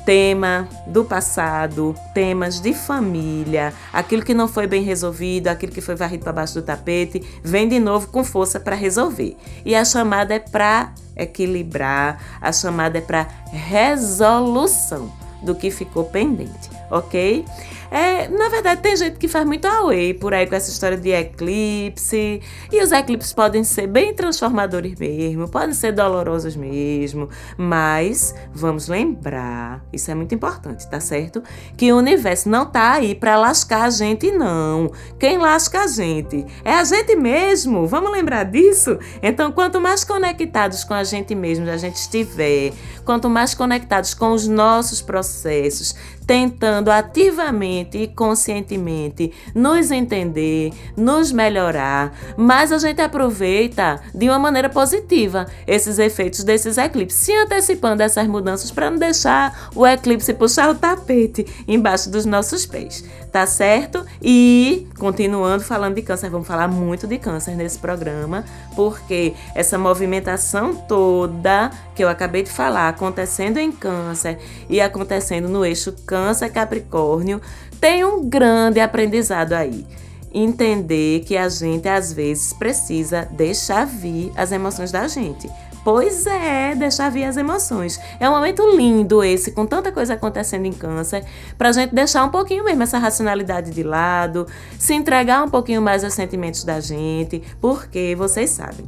Tema 0.10 0.68
do 0.88 1.06
passado, 1.06 1.96
temas 2.16 2.60
de 2.60 2.74
família, 2.74 3.72
aquilo 3.94 4.24
que 4.24 4.34
não 4.34 4.48
foi 4.48 4.66
bem 4.66 4.82
resolvido, 4.82 5.50
aquilo 5.50 5.72
que 5.72 5.82
foi 5.82 5.94
varrido 5.94 6.24
para 6.24 6.34
baixo 6.34 6.56
do 6.56 6.64
tapete, 6.64 7.22
vem 7.44 7.70
de 7.70 7.80
novo 7.80 8.08
com 8.08 8.24
força 8.24 8.60
para 8.60 8.76
resolver. 8.76 9.38
E 9.64 9.76
a 9.76 9.86
chamada 9.86 10.34
é 10.34 10.40
para 10.40 10.96
equilibrar, 11.16 12.20
a 12.42 12.52
chamada 12.52 12.98
é 12.98 13.02
para 13.02 13.28
resolução 13.52 15.14
do 15.44 15.54
que 15.54 15.70
ficou 15.70 16.06
pendente, 16.06 16.72
ok? 16.90 17.46
É, 17.92 18.28
na 18.28 18.50
verdade, 18.50 18.82
tem 18.82 18.96
gente 18.96 19.18
que 19.18 19.28
faz 19.28 19.46
muito 19.46 19.66
away 19.66 20.14
por 20.14 20.34
aí 20.34 20.46
com 20.46 20.56
essa 20.56 20.70
história 20.70 20.98
de 20.98 21.10
eclipse. 21.10 22.42
E 22.72 22.84
os 22.84 22.92
eclipses 22.92 23.34
podem 23.34 23.64
ser 23.64 23.88
bem 23.88 24.14
transformadores 24.14 24.94
mesmo, 25.00 25.48
podem 25.48 25.74
ser 25.74 25.92
dolorosos 25.92 26.56
mesmo. 26.56 27.30
Mas 27.58 28.36
vamos 28.54 28.88
lembrar, 28.88 29.84
isso 29.92 30.12
é 30.12 30.16
muito 30.16 30.36
importante, 30.36 30.88
tá 30.90 31.00
certo? 31.00 31.42
Que 31.76 31.92
o 31.92 31.98
universo 31.98 32.50
não 32.50 32.66
tá 32.66 32.94
aí 32.94 33.16
para 33.16 33.38
lascar 33.38 33.84
a 33.84 33.90
gente, 33.90 34.32
não. 34.32 34.92
Quem 35.20 35.38
lasca 35.38 35.84
a 35.84 35.88
gente 35.88 36.46
é 36.64 36.74
a 36.74 36.84
gente 36.84 37.16
mesmo. 37.16 37.88
Vamos 37.88 38.12
lembrar 38.12 38.44
disso? 38.44 38.98
Então, 39.22 39.52
quanto 39.52 39.82
mais 39.82 40.04
conectados 40.04 40.84
com 40.84 40.94
a 40.94 41.04
gente 41.04 41.34
mesmo 41.34 41.70
a 41.70 41.78
gente 41.78 41.96
estiver, 41.96 42.74
quanto 43.06 43.30
mais 43.30 43.54
conectados 43.54 44.14
com 44.14 44.32
os 44.32 44.48
nossos 44.48 45.02
processos, 45.02 45.96
tentando 46.26 46.90
ativamente 46.90 47.79
e 47.98 48.08
conscientemente 48.08 49.32
nos 49.54 49.92
entender, 49.92 50.72
nos 50.96 51.32
melhorar, 51.32 52.14
mas 52.38 52.72
a 52.72 52.78
gente 52.78 53.02
aproveita 53.02 54.02
de 54.14 54.30
uma 54.30 54.40
maneira 54.40 54.70
positiva 54.70 55.46
esses 55.68 56.00
efeitos 56.00 56.44
desses 56.44 56.78
eclipses, 56.78 57.20
se 57.20 57.34
antecipando 57.36 58.04
essas 58.04 58.28
mudanças 58.28 58.72
para 58.72 58.90
não 58.90 58.98
deixar 58.98 59.70
o 59.76 59.86
eclipse 59.86 60.34
puxar 60.34 60.70
o 60.70 60.76
tapete 60.76 61.46
embaixo 61.68 62.10
dos 62.10 62.26
nossos 62.26 62.66
pés, 62.66 63.04
tá 63.32 63.46
certo? 63.46 64.06
E 64.22 64.88
continuando 64.98 65.64
falando 65.64 65.96
de 65.96 66.02
câncer, 66.02 66.30
vamos 66.30 66.48
falar 66.48 66.68
muito 66.68 67.08
de 67.08 67.18
câncer 67.18 67.56
nesse 67.56 67.80
programa, 67.80 68.44
porque 68.76 69.34
essa 69.56 69.78
movimentação 69.78 70.76
toda 70.76 71.72
que 71.96 72.04
eu 72.04 72.10
acabei 72.10 72.44
de 72.44 72.50
falar 72.50 72.90
acontecendo 72.90 73.58
em 73.58 73.72
câncer 73.72 74.38
e 74.70 74.80
acontecendo 74.80 75.50
no 75.50 75.66
eixo 75.66 75.94
câncer 76.06 76.30
Câncer 76.30 76.50
Capricórnio 76.52 77.42
tem 77.80 78.04
um 78.04 78.28
grande 78.28 78.80
aprendizado 78.80 79.54
aí. 79.54 79.86
Entender 80.32 81.22
que 81.22 81.36
a 81.36 81.50
gente 81.50 81.88
às 81.88 82.14
vezes 82.14 82.54
precisa 82.54 83.28
deixar 83.32 83.86
vir 83.86 84.32
as 84.36 84.52
emoções 84.52 84.92
da 84.92 85.08
gente. 85.08 85.50
Pois 85.84 86.28
é, 86.28 86.76
deixar 86.76 87.10
vir 87.10 87.24
as 87.24 87.38
emoções. 87.38 88.00
É 88.20 88.30
um 88.30 88.34
momento 88.34 88.64
lindo 88.76 89.24
esse, 89.24 89.52
com 89.52 89.66
tanta 89.66 89.92
coisa 89.92 90.14
acontecendo 90.14 90.66
em 90.66 90.74
câncer, 90.74 91.24
pra 91.58 91.72
gente 91.72 91.96
deixar 91.96 92.24
um 92.26 92.30
pouquinho 92.30 92.64
mesmo 92.64 92.84
essa 92.84 92.98
racionalidade 92.98 93.72
de 93.72 93.82
lado, 93.82 94.46
se 94.78 94.94
entregar 94.94 95.42
um 95.42 95.50
pouquinho 95.50 95.82
mais 95.82 96.04
aos 96.04 96.14
sentimentos 96.14 96.64
da 96.64 96.80
gente, 96.80 97.42
porque 97.62 98.14
vocês 98.16 98.50
sabem 98.52 98.86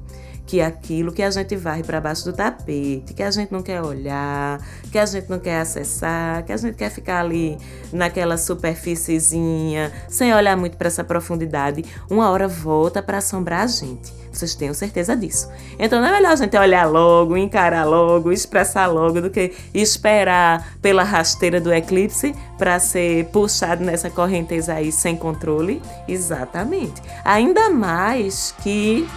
que 0.51 0.60
aquilo 0.60 1.13
que 1.13 1.24
a 1.24 1.31
gente 1.31 1.55
varre 1.55 1.81
para 1.81 2.01
baixo 2.01 2.25
do 2.25 2.34
tapete, 2.34 3.13
que 3.13 3.24
a 3.24 3.31
gente 3.31 3.53
não 3.53 3.63
quer 3.63 3.81
olhar, 3.81 4.60
que 4.91 5.00
a 5.00 5.05
gente 5.05 5.29
não 5.29 5.39
quer 5.39 5.62
acessar, 5.62 6.43
que 6.43 6.51
a 6.51 6.58
gente 6.58 6.75
quer 6.75 6.91
ficar 6.91 7.22
ali 7.22 7.58
naquela 7.93 8.36
superfíciezinha, 8.38 9.93
sem 10.10 10.34
olhar 10.34 10.58
muito 10.58 10.75
para 10.75 10.89
essa 10.89 11.05
profundidade, 11.05 11.86
uma 12.10 12.29
hora 12.29 12.50
volta 12.50 13.01
para 13.01 13.20
assombrar 13.20 13.62
a 13.62 13.67
gente. 13.67 14.12
Vocês 14.29 14.53
tenham 14.53 14.74
certeza 14.74 15.15
disso. 15.15 15.50
Então 15.79 16.01
não 16.01 16.10
é 16.10 16.12
melhor 16.12 16.34
a 16.34 16.36
gente 16.36 16.58
olhar 16.58 16.86
logo, 16.86 17.38
encarar 17.38 17.86
logo, 17.86 18.29
expressar 18.29 18.88
logo, 18.88 19.22
do 19.22 19.29
que 19.29 19.53
esperar 19.74 20.74
pela 20.81 21.03
rasteira 21.03 21.62
do 21.62 21.72
eclipse 21.72 22.36
para 22.58 22.77
ser 22.77 23.24
puxado 23.27 23.86
nessa 23.86 24.10
correnteza 24.10 24.74
aí 24.74 24.91
sem 24.91 25.15
controle? 25.15 25.81
Exatamente. 26.10 27.01
Ainda 27.24 27.70
mais 27.70 28.53
que 28.62 29.08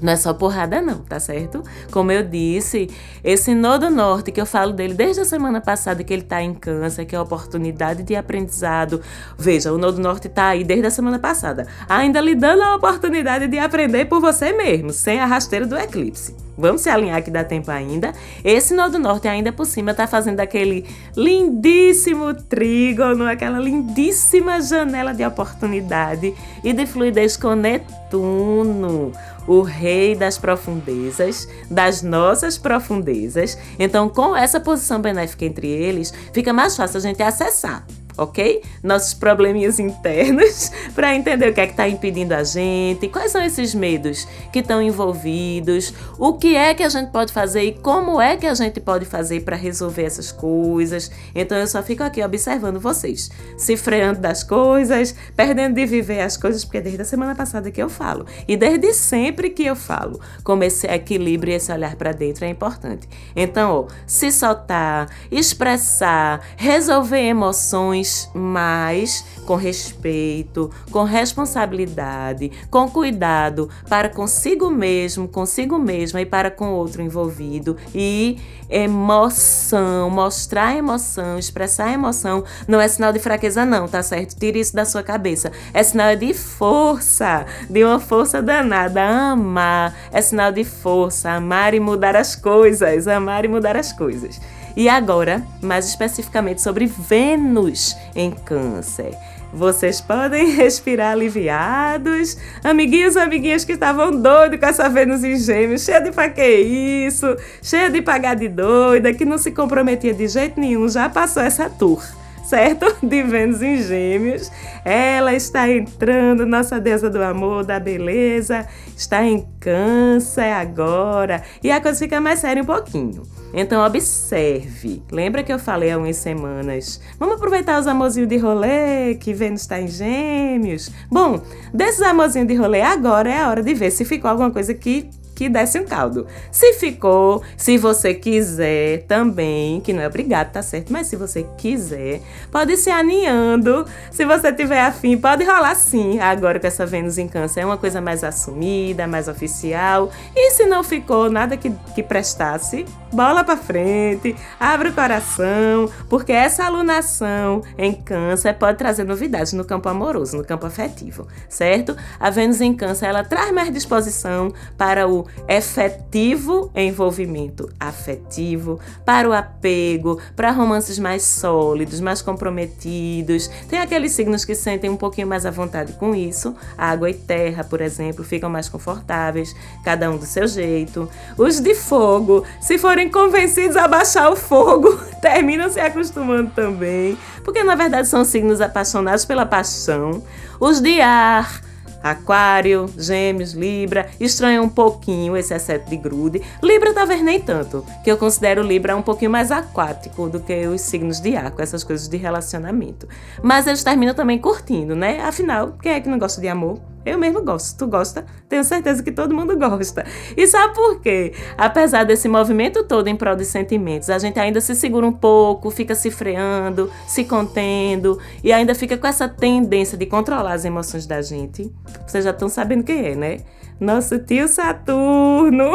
não 0.00 0.12
é 0.12 0.16
só 0.16 0.34
porrada, 0.34 0.80
não, 0.80 0.98
tá 0.98 1.18
certo? 1.18 1.62
Como 1.90 2.12
eu 2.12 2.22
disse, 2.22 2.88
esse 3.24 3.54
Nodo 3.54 3.90
Norte, 3.90 4.30
que 4.30 4.40
eu 4.40 4.46
falo 4.46 4.72
dele 4.72 4.94
desde 4.94 5.20
a 5.20 5.24
semana 5.24 5.60
passada, 5.60 6.04
que 6.04 6.12
ele 6.12 6.22
tá 6.22 6.42
em 6.42 6.54
câncer, 6.54 7.04
que 7.04 7.16
é 7.16 7.20
oportunidade 7.20 8.02
de 8.02 8.14
aprendizado. 8.14 9.00
Veja, 9.38 9.72
o 9.72 9.78
Nodo 9.78 10.00
Norte 10.00 10.28
tá 10.28 10.48
aí 10.48 10.64
desde 10.64 10.86
a 10.86 10.90
semana 10.90 11.18
passada, 11.18 11.66
ainda 11.88 12.20
lhe 12.20 12.34
dando 12.34 12.62
a 12.62 12.76
oportunidade 12.76 13.48
de 13.48 13.58
aprender 13.58 14.04
por 14.06 14.20
você 14.20 14.52
mesmo, 14.52 14.92
sem 14.92 15.20
a 15.20 15.26
rasteira 15.26 15.66
do 15.66 15.76
eclipse. 15.76 16.34
Vamos 16.58 16.80
se 16.80 16.88
alinhar 16.88 17.22
que 17.22 17.30
dá 17.30 17.44
tempo 17.44 17.70
ainda. 17.70 18.14
Esse 18.42 18.74
Nodo 18.74 18.98
Norte, 18.98 19.28
ainda 19.28 19.52
por 19.52 19.66
cima, 19.66 19.92
tá 19.92 20.06
fazendo 20.06 20.40
aquele 20.40 20.86
lindíssimo 21.14 22.32
trígono, 22.32 23.26
aquela 23.26 23.58
lindíssima 23.58 24.60
janela 24.62 25.12
de 25.12 25.24
oportunidade 25.24 26.32
e 26.64 26.72
de 26.72 26.86
fluidez 26.86 27.36
com 27.36 27.54
Netuno 27.54 29.12
o 29.46 29.62
rei 29.62 30.14
das 30.14 30.38
profundezas, 30.38 31.48
das 31.70 32.02
nossas 32.02 32.58
profundezas. 32.58 33.56
Então, 33.78 34.08
com 34.08 34.36
essa 34.36 34.60
posição 34.60 35.00
benéfica 35.00 35.44
entre 35.44 35.68
eles, 35.68 36.12
fica 36.32 36.52
mais 36.52 36.76
fácil 36.76 36.98
a 36.98 37.00
gente 37.00 37.22
acessar 37.22 37.86
ok? 38.16 38.62
Nossos 38.82 39.14
probleminhas 39.14 39.78
internos 39.78 40.70
para 40.94 41.14
entender 41.14 41.50
o 41.50 41.54
que 41.54 41.60
é 41.60 41.66
que 41.66 41.72
está 41.72 41.88
impedindo 41.88 42.34
a 42.34 42.42
gente, 42.42 43.08
quais 43.08 43.32
são 43.32 43.44
esses 43.44 43.74
medos 43.74 44.26
que 44.52 44.60
estão 44.60 44.80
envolvidos, 44.80 45.92
o 46.18 46.34
que 46.34 46.54
é 46.56 46.74
que 46.74 46.82
a 46.82 46.88
gente 46.88 47.10
pode 47.10 47.32
fazer 47.32 47.62
e 47.62 47.72
como 47.72 48.20
é 48.20 48.36
que 48.36 48.46
a 48.46 48.54
gente 48.54 48.80
pode 48.80 49.04
fazer 49.04 49.40
para 49.40 49.56
resolver 49.56 50.04
essas 50.04 50.32
coisas. 50.32 51.10
Então 51.34 51.58
eu 51.58 51.66
só 51.66 51.82
fico 51.82 52.02
aqui 52.02 52.22
observando 52.22 52.80
vocês, 52.80 53.30
se 53.56 53.76
freando 53.76 54.20
das 54.20 54.42
coisas, 54.42 55.14
perdendo 55.34 55.74
de 55.74 55.86
viver 55.86 56.20
as 56.20 56.36
coisas, 56.36 56.64
porque 56.64 56.80
desde 56.80 57.02
a 57.02 57.04
semana 57.04 57.34
passada 57.34 57.70
que 57.70 57.82
eu 57.82 57.88
falo 57.88 58.26
e 58.48 58.56
desde 58.56 58.92
sempre 58.94 59.50
que 59.50 59.64
eu 59.64 59.76
falo, 59.76 60.20
como 60.42 60.64
esse 60.64 60.86
equilíbrio 60.86 61.52
e 61.52 61.56
esse 61.56 61.72
olhar 61.72 61.96
para 61.96 62.12
dentro 62.12 62.44
é 62.44 62.48
importante. 62.48 63.08
Então, 63.34 63.72
ó, 63.72 63.86
se 64.06 64.30
soltar, 64.30 65.08
expressar, 65.30 66.40
resolver 66.56 67.20
emoções 67.20 68.05
mas 68.34 69.24
com 69.46 69.54
respeito, 69.54 70.70
com 70.90 71.04
responsabilidade, 71.04 72.50
com 72.70 72.88
cuidado 72.88 73.68
para 73.88 74.08
consigo 74.08 74.70
mesmo, 74.70 75.28
consigo 75.28 75.78
mesma 75.78 76.20
e 76.20 76.26
para 76.26 76.50
com 76.50 76.70
outro 76.70 77.02
envolvido. 77.02 77.76
E 77.94 78.38
emoção, 78.68 80.10
mostrar 80.10 80.76
emoção, 80.76 81.38
expressar 81.38 81.92
emoção 81.92 82.44
não 82.66 82.80
é 82.80 82.88
sinal 82.88 83.12
de 83.12 83.18
fraqueza, 83.18 83.64
não, 83.64 83.86
tá 83.86 84.02
certo? 84.02 84.36
Tire 84.36 84.60
isso 84.60 84.74
da 84.74 84.84
sua 84.84 85.02
cabeça. 85.02 85.52
É 85.72 85.82
sinal 85.82 86.16
de 86.16 86.34
força, 86.34 87.46
de 87.70 87.84
uma 87.84 88.00
força 88.00 88.42
danada. 88.42 89.02
Amar 89.06 89.94
é 90.12 90.20
sinal 90.20 90.50
de 90.50 90.64
força, 90.64 91.30
amar 91.30 91.74
e 91.74 91.80
mudar 91.80 92.16
as 92.16 92.34
coisas, 92.34 93.06
amar 93.06 93.44
e 93.44 93.48
mudar 93.48 93.76
as 93.76 93.92
coisas. 93.92 94.40
E 94.76 94.90
agora, 94.90 95.42
mais 95.62 95.88
especificamente 95.88 96.60
sobre 96.60 96.84
Vênus 96.84 97.96
em 98.14 98.30
Câncer. 98.30 99.16
Vocês 99.52 100.02
podem 100.02 100.50
respirar 100.54 101.12
aliviados. 101.12 102.36
Amiguinhos, 102.62 103.16
amiguinhas 103.16 103.64
que 103.64 103.72
estavam 103.72 104.10
doidos 104.10 104.60
com 104.60 104.66
essa 104.66 104.88
Vênus 104.88 105.24
em 105.24 105.38
Gêmeos, 105.38 105.82
cheia 105.82 106.00
de 106.00 106.12
pra 106.12 106.28
que 106.28 106.46
isso, 106.46 107.26
cheia 107.62 107.88
de 107.88 108.02
pagar 108.02 108.36
de 108.36 108.48
doida, 108.48 109.14
que 109.14 109.24
não 109.24 109.38
se 109.38 109.50
comprometia 109.50 110.12
de 110.12 110.28
jeito 110.28 110.60
nenhum, 110.60 110.86
já 110.88 111.08
passou 111.08 111.42
essa 111.42 111.70
tour 111.70 112.02
certo? 112.46 112.86
De 113.06 113.22
Vênus 113.22 113.60
em 113.60 113.82
Gêmeos. 113.82 114.50
Ela 114.84 115.34
está 115.34 115.68
entrando, 115.70 116.46
nossa 116.46 116.80
deusa 116.80 117.10
do 117.10 117.22
amor, 117.22 117.64
da 117.64 117.78
beleza, 117.78 118.66
está 118.96 119.24
em 119.24 119.46
Câncer 119.60 120.52
agora. 120.52 121.42
E 121.62 121.70
a 121.70 121.80
coisa 121.80 121.98
fica 121.98 122.20
mais 122.20 122.38
séria 122.38 122.62
um 122.62 122.66
pouquinho. 122.66 123.22
Então 123.52 123.84
observe. 123.84 125.02
Lembra 125.10 125.42
que 125.42 125.52
eu 125.52 125.58
falei 125.58 125.90
há 125.90 125.98
umas 125.98 126.16
semanas? 126.16 127.00
Vamos 127.18 127.36
aproveitar 127.36 127.80
os 127.80 127.86
amorzinhos 127.86 128.28
de 128.28 128.36
rolê, 128.36 129.14
que 129.16 129.32
Vênus 129.32 129.62
está 129.62 129.80
em 129.80 129.88
Gêmeos. 129.88 130.90
Bom, 131.10 131.40
desses 131.72 132.02
amorzinhos 132.02 132.48
de 132.48 132.54
rolê, 132.54 132.82
agora 132.82 133.30
é 133.30 133.40
a 133.40 133.48
hora 133.48 133.62
de 133.62 133.74
ver 133.74 133.90
se 133.90 134.04
ficou 134.04 134.30
alguma 134.30 134.50
coisa 134.50 134.72
que 134.74 135.08
que 135.36 135.50
desse 135.50 135.78
um 135.78 135.84
caldo. 135.84 136.26
Se 136.50 136.72
ficou, 136.72 137.42
se 137.58 137.76
você 137.76 138.14
quiser 138.14 139.02
também, 139.06 139.80
que 139.80 139.92
não 139.92 140.02
é 140.02 140.06
obrigado, 140.06 140.50
tá 140.50 140.62
certo? 140.62 140.90
Mas 140.90 141.08
se 141.08 141.14
você 141.14 141.46
quiser, 141.58 142.22
pode 142.50 142.74
se 142.78 142.90
aninhando. 142.90 143.84
Se 144.10 144.24
você 144.24 144.50
tiver 144.50 144.80
afim, 144.80 145.18
pode 145.18 145.44
rolar 145.44 145.74
sim. 145.74 146.18
Agora 146.18 146.58
com 146.58 146.66
essa 146.66 146.86
Vênus 146.86 147.18
em 147.18 147.28
Câncer 147.28 147.60
é 147.60 147.66
uma 147.66 147.76
coisa 147.76 148.00
mais 148.00 148.24
assumida, 148.24 149.06
mais 149.06 149.28
oficial. 149.28 150.10
E 150.34 150.52
se 150.52 150.64
não 150.64 150.82
ficou 150.82 151.30
nada 151.30 151.54
que, 151.54 151.70
que 151.94 152.02
prestasse, 152.02 152.86
bola 153.12 153.44
para 153.44 153.58
frente, 153.58 154.34
abre 154.58 154.88
o 154.88 154.92
coração, 154.94 155.90
porque 156.08 156.32
essa 156.32 156.64
alunação 156.64 157.62
em 157.76 157.92
Câncer 157.92 158.54
pode 158.54 158.78
trazer 158.78 159.04
novidades 159.04 159.52
no 159.52 159.66
campo 159.66 159.88
amoroso, 159.90 160.38
no 160.38 160.44
campo 160.44 160.64
afetivo, 160.64 161.28
certo? 161.46 161.94
A 162.18 162.30
Vênus 162.30 162.62
em 162.62 162.72
Câncer 162.72 163.06
ela 163.06 163.22
traz 163.22 163.52
mais 163.52 163.70
disposição 163.70 164.50
para 164.78 165.06
o 165.06 165.25
efetivo 165.48 166.70
envolvimento 166.74 167.70
afetivo, 167.78 168.80
para 169.04 169.28
o 169.28 169.32
apego, 169.32 170.20
para 170.34 170.50
romances 170.50 170.98
mais 170.98 171.22
sólidos, 171.22 172.00
mais 172.00 172.22
comprometidos. 172.22 173.48
Tem 173.68 173.78
aqueles 173.78 174.12
signos 174.12 174.44
que 174.44 174.54
sentem 174.54 174.90
um 174.90 174.96
pouquinho 174.96 175.26
mais 175.26 175.46
à 175.46 175.50
vontade 175.50 175.92
com 175.94 176.14
isso. 176.14 176.54
Água 176.76 177.10
e 177.10 177.14
terra, 177.14 177.64
por 177.64 177.80
exemplo, 177.80 178.24
ficam 178.24 178.50
mais 178.50 178.68
confortáveis, 178.68 179.54
cada 179.84 180.10
um 180.10 180.16
do 180.16 180.26
seu 180.26 180.46
jeito. 180.46 181.08
Os 181.36 181.60
de 181.60 181.74
fogo, 181.74 182.44
se 182.60 182.78
forem 182.78 183.10
convencidos 183.10 183.76
a 183.76 183.88
baixar 183.88 184.30
o 184.30 184.36
fogo, 184.36 184.96
terminam 185.20 185.70
se 185.70 185.80
acostumando 185.80 186.50
também, 186.50 187.16
porque 187.44 187.62
na 187.62 187.74
verdade 187.74 188.08
são 188.08 188.24
signos 188.24 188.60
apaixonados 188.60 189.24
pela 189.24 189.46
paixão. 189.46 190.22
Os 190.58 190.80
de 190.80 191.00
ar, 191.00 191.60
Aquário, 192.10 192.86
Gêmeos, 192.96 193.52
Libra, 193.52 194.08
estranha 194.20 194.62
um 194.62 194.68
pouquinho 194.68 195.36
esse 195.36 195.54
excesso 195.54 195.88
de 195.88 195.96
grude. 195.96 196.42
Libra 196.62 196.92
talvez 196.92 197.22
nem 197.22 197.40
tanto, 197.40 197.84
que 198.04 198.10
eu 198.10 198.16
considero 198.16 198.62
Libra 198.62 198.96
um 198.96 199.02
pouquinho 199.02 199.30
mais 199.30 199.50
aquático 199.50 200.28
do 200.28 200.40
que 200.40 200.66
os 200.66 200.80
signos 200.80 201.20
de 201.20 201.36
ar, 201.36 201.50
com 201.50 201.62
essas 201.62 201.84
coisas 201.84 202.08
de 202.08 202.16
relacionamento. 202.16 203.08
Mas 203.42 203.66
eles 203.66 203.82
terminam 203.82 204.14
também 204.14 204.38
curtindo, 204.38 204.94
né? 204.94 205.20
Afinal, 205.20 205.76
quem 205.82 205.92
é 205.92 206.00
que 206.00 206.08
não 206.08 206.18
gosta 206.18 206.40
de 206.40 206.48
amor? 206.48 206.80
Eu 207.06 207.16
mesmo 207.16 207.40
gosto. 207.42 207.78
Tu 207.78 207.86
gosta? 207.86 208.26
Tenho 208.48 208.64
certeza 208.64 209.00
que 209.00 209.12
todo 209.12 209.32
mundo 209.32 209.56
gosta. 209.56 210.04
E 210.36 210.44
sabe 210.48 210.74
por 210.74 211.00
quê? 211.00 211.32
Apesar 211.56 212.04
desse 212.04 212.28
movimento 212.28 212.82
todo 212.82 213.06
em 213.06 213.14
prol 213.14 213.36
de 213.36 213.44
sentimentos, 213.44 214.10
a 214.10 214.18
gente 214.18 214.40
ainda 214.40 214.60
se 214.60 214.74
segura 214.74 215.06
um 215.06 215.12
pouco, 215.12 215.70
fica 215.70 215.94
se 215.94 216.10
freando, 216.10 216.90
se 217.06 217.24
contendo 217.24 218.18
e 218.42 218.52
ainda 218.52 218.74
fica 218.74 218.98
com 218.98 219.06
essa 219.06 219.28
tendência 219.28 219.96
de 219.96 220.04
controlar 220.04 220.54
as 220.54 220.64
emoções 220.64 221.06
da 221.06 221.22
gente. 221.22 221.72
Vocês 222.04 222.24
já 222.24 222.30
estão 222.30 222.48
sabendo 222.48 222.82
quem 222.82 223.06
é, 223.06 223.14
né? 223.14 223.36
Nosso 223.78 224.18
tio 224.18 224.48
Saturno 224.48 225.70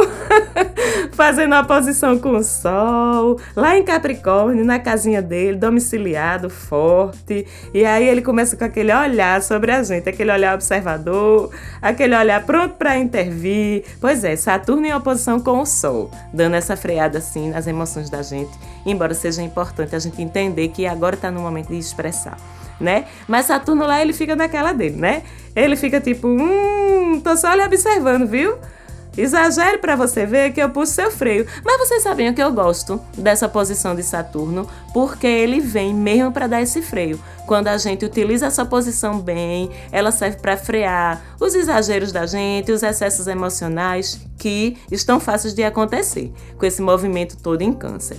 fazendo 1.13 1.53
a 1.53 1.63
posição 1.63 2.17
com 2.17 2.37
o 2.37 2.43
Sol, 2.43 3.39
lá 3.55 3.77
em 3.77 3.83
Capricórnio, 3.83 4.65
na 4.65 4.79
casinha 4.79 5.21
dele, 5.21 5.57
domiciliado, 5.57 6.49
forte. 6.49 7.45
E 7.71 7.85
aí 7.85 8.07
ele 8.07 8.23
começa 8.23 8.57
com 8.57 8.63
aquele 8.63 8.91
olhar 8.91 9.41
sobre 9.43 9.71
a 9.71 9.83
gente, 9.83 10.09
aquele 10.09 10.31
olhar 10.31 10.55
observador, 10.55 11.51
aquele 11.79 12.15
olhar 12.15 12.43
pronto 12.43 12.75
para 12.75 12.97
intervir. 12.97 13.83
Pois 13.99 14.23
é, 14.23 14.35
Saturno 14.35 14.85
em 14.85 14.93
oposição 14.93 15.39
com 15.39 15.59
o 15.59 15.65
Sol, 15.65 16.09
dando 16.33 16.55
essa 16.55 16.75
freada 16.75 17.19
assim 17.19 17.51
nas 17.51 17.67
emoções 17.67 18.09
da 18.09 18.23
gente, 18.23 18.51
embora 18.83 19.13
seja 19.13 19.43
importante 19.43 19.95
a 19.95 19.99
gente 19.99 20.19
entender 20.21 20.69
que 20.69 20.87
agora 20.87 21.15
está 21.15 21.29
no 21.29 21.41
momento 21.41 21.67
de 21.67 21.77
expressar 21.77 22.37
né? 22.81 23.05
Mas 23.27 23.45
Saturno 23.45 23.85
lá 23.85 24.01
ele 24.01 24.13
fica 24.13 24.35
naquela 24.35 24.73
dele, 24.73 24.97
né? 24.97 25.23
Ele 25.55 25.75
fica 25.75 25.99
tipo, 25.99 26.27
hum, 26.27 27.21
tô 27.23 27.35
só 27.37 27.53
lhe 27.53 27.63
observando, 27.63 28.27
viu? 28.27 28.57
Exagere 29.17 29.77
para 29.77 29.97
você 29.97 30.25
ver 30.25 30.53
que 30.53 30.61
eu 30.61 30.69
puxo 30.69 30.93
seu 30.93 31.11
freio. 31.11 31.45
Mas 31.65 31.77
vocês 31.79 32.01
sabiam 32.01 32.33
que 32.33 32.41
eu 32.41 32.51
gosto 32.51 33.01
dessa 33.17 33.47
posição 33.49 33.93
de 33.93 34.03
Saturno, 34.03 34.67
porque 34.93 35.27
ele 35.27 35.59
vem 35.59 35.93
mesmo 35.93 36.31
para 36.31 36.47
dar 36.47 36.61
esse 36.61 36.81
freio. 36.81 37.19
Quando 37.45 37.67
a 37.67 37.77
gente 37.77 38.05
utiliza 38.05 38.45
essa 38.47 38.65
posição 38.65 39.19
bem, 39.19 39.69
ela 39.91 40.11
serve 40.11 40.37
para 40.37 40.55
frear 40.55 41.21
os 41.39 41.53
exageros 41.53 42.13
da 42.13 42.25
gente, 42.25 42.71
os 42.71 42.83
excessos 42.83 43.27
emocionais 43.27 44.21
que 44.37 44.77
estão 44.89 45.19
fáceis 45.19 45.53
de 45.53 45.63
acontecer 45.63 46.31
com 46.57 46.65
esse 46.65 46.81
movimento 46.81 47.35
todo 47.37 47.61
em 47.61 47.73
Câncer. 47.73 48.17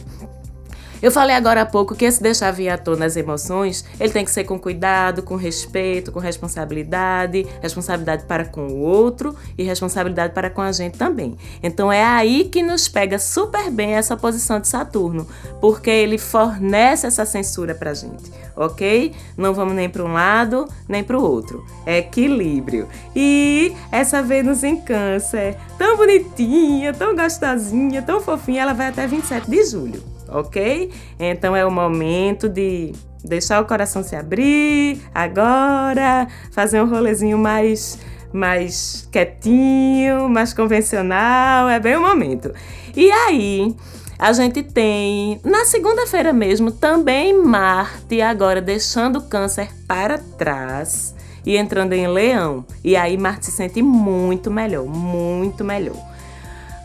Eu 1.02 1.10
falei 1.10 1.34
agora 1.34 1.62
há 1.62 1.66
pouco 1.66 1.96
que 1.96 2.04
esse 2.04 2.22
deixar 2.22 2.52
vir 2.52 2.68
à 2.68 2.78
tona 2.78 3.04
as 3.06 3.16
emoções, 3.16 3.84
ele 3.98 4.12
tem 4.12 4.24
que 4.24 4.30
ser 4.30 4.44
com 4.44 4.56
cuidado, 4.56 5.20
com 5.20 5.34
respeito, 5.34 6.12
com 6.12 6.20
responsabilidade, 6.20 7.44
responsabilidade 7.60 8.22
para 8.22 8.44
com 8.44 8.68
o 8.68 8.78
outro 8.78 9.34
e 9.58 9.64
responsabilidade 9.64 10.32
para 10.32 10.48
com 10.48 10.60
a 10.60 10.70
gente 10.70 10.96
também. 10.96 11.36
Então 11.60 11.90
é 11.90 12.04
aí 12.04 12.44
que 12.44 12.62
nos 12.62 12.86
pega 12.86 13.18
super 13.18 13.68
bem 13.68 13.94
essa 13.94 14.16
posição 14.16 14.60
de 14.60 14.68
Saturno, 14.68 15.26
porque 15.60 15.90
ele 15.90 16.18
fornece 16.18 17.04
essa 17.04 17.26
censura 17.26 17.74
pra 17.74 17.94
gente, 17.94 18.30
ok? 18.54 19.12
Não 19.36 19.52
vamos 19.52 19.74
nem 19.74 19.90
para 19.90 20.04
um 20.04 20.12
lado, 20.12 20.68
nem 20.88 21.02
para 21.02 21.18
o 21.18 21.22
outro. 21.22 21.66
É 21.84 21.98
equilíbrio. 21.98 22.88
E 23.16 23.74
essa 23.90 24.22
Vênus 24.22 24.62
em 24.62 24.80
Câncer, 24.80 25.56
tão 25.76 25.96
bonitinha, 25.96 26.92
tão 26.92 27.16
gostosinha, 27.16 28.02
tão 28.02 28.20
fofinha, 28.20 28.62
ela 28.62 28.72
vai 28.72 28.86
até 28.86 29.04
27 29.04 29.50
de 29.50 29.64
julho 29.64 30.11
ok? 30.32 30.90
Então 31.18 31.54
é 31.54 31.64
o 31.64 31.70
momento 31.70 32.48
de 32.48 32.92
deixar 33.24 33.62
o 33.62 33.66
coração 33.66 34.02
se 34.02 34.16
abrir 34.16 35.00
agora, 35.14 36.26
fazer 36.50 36.82
um 36.82 36.88
rolezinho 36.88 37.38
mais 37.38 37.98
mais 38.32 39.06
quietinho, 39.12 40.26
mais 40.28 40.54
convencional, 40.54 41.68
é 41.68 41.78
bem 41.78 41.96
o 41.96 42.00
momento. 42.00 42.50
E 42.96 43.10
aí, 43.10 43.76
a 44.18 44.32
gente 44.32 44.62
tem 44.62 45.40
na 45.44 45.64
segunda-feira 45.64 46.32
mesmo 46.32 46.70
também 46.70 47.36
Marte 47.42 48.22
agora 48.22 48.62
deixando 48.62 49.18
o 49.18 49.22
câncer 49.22 49.68
para 49.86 50.16
trás 50.16 51.14
e 51.44 51.56
entrando 51.56 51.92
em 51.92 52.06
Leão. 52.06 52.64
E 52.84 52.96
aí 52.96 53.18
Marte 53.18 53.46
se 53.46 53.52
sente 53.52 53.82
muito 53.82 54.50
melhor, 54.50 54.86
muito 54.86 55.64
melhor. 55.64 55.96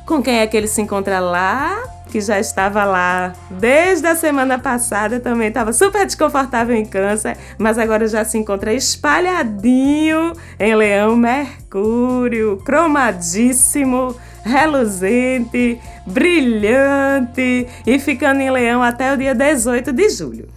Com 0.06 0.22
quem 0.24 0.40
é 0.40 0.48
que 0.48 0.58
ele 0.58 0.68
se 0.68 0.82
encontra 0.82 1.20
lá? 1.20 1.97
Que 2.08 2.22
já 2.22 2.40
estava 2.40 2.84
lá 2.84 3.34
desde 3.50 4.08
a 4.08 4.16
semana 4.16 4.58
passada, 4.58 5.20
também 5.20 5.50
estava 5.50 5.74
super 5.74 6.06
desconfortável 6.06 6.76
em 6.76 6.86
câncer, 6.86 7.38
mas 7.58 7.78
agora 7.78 8.08
já 8.08 8.24
se 8.24 8.38
encontra 8.38 8.74
espalhadinho 8.74 10.34
em 10.60 10.76
Leão 10.76 11.16
Mercúrio, 11.16 12.58
cromadíssimo, 12.66 14.16
reluzente, 14.44 15.80
brilhante 16.06 17.68
e 17.86 18.00
ficando 18.00 18.42
em 18.42 18.50
Leão 18.50 18.82
até 18.82 19.14
o 19.14 19.18
dia 19.18 19.36
18 19.36 19.92
de 19.92 20.10
julho. 20.10 20.50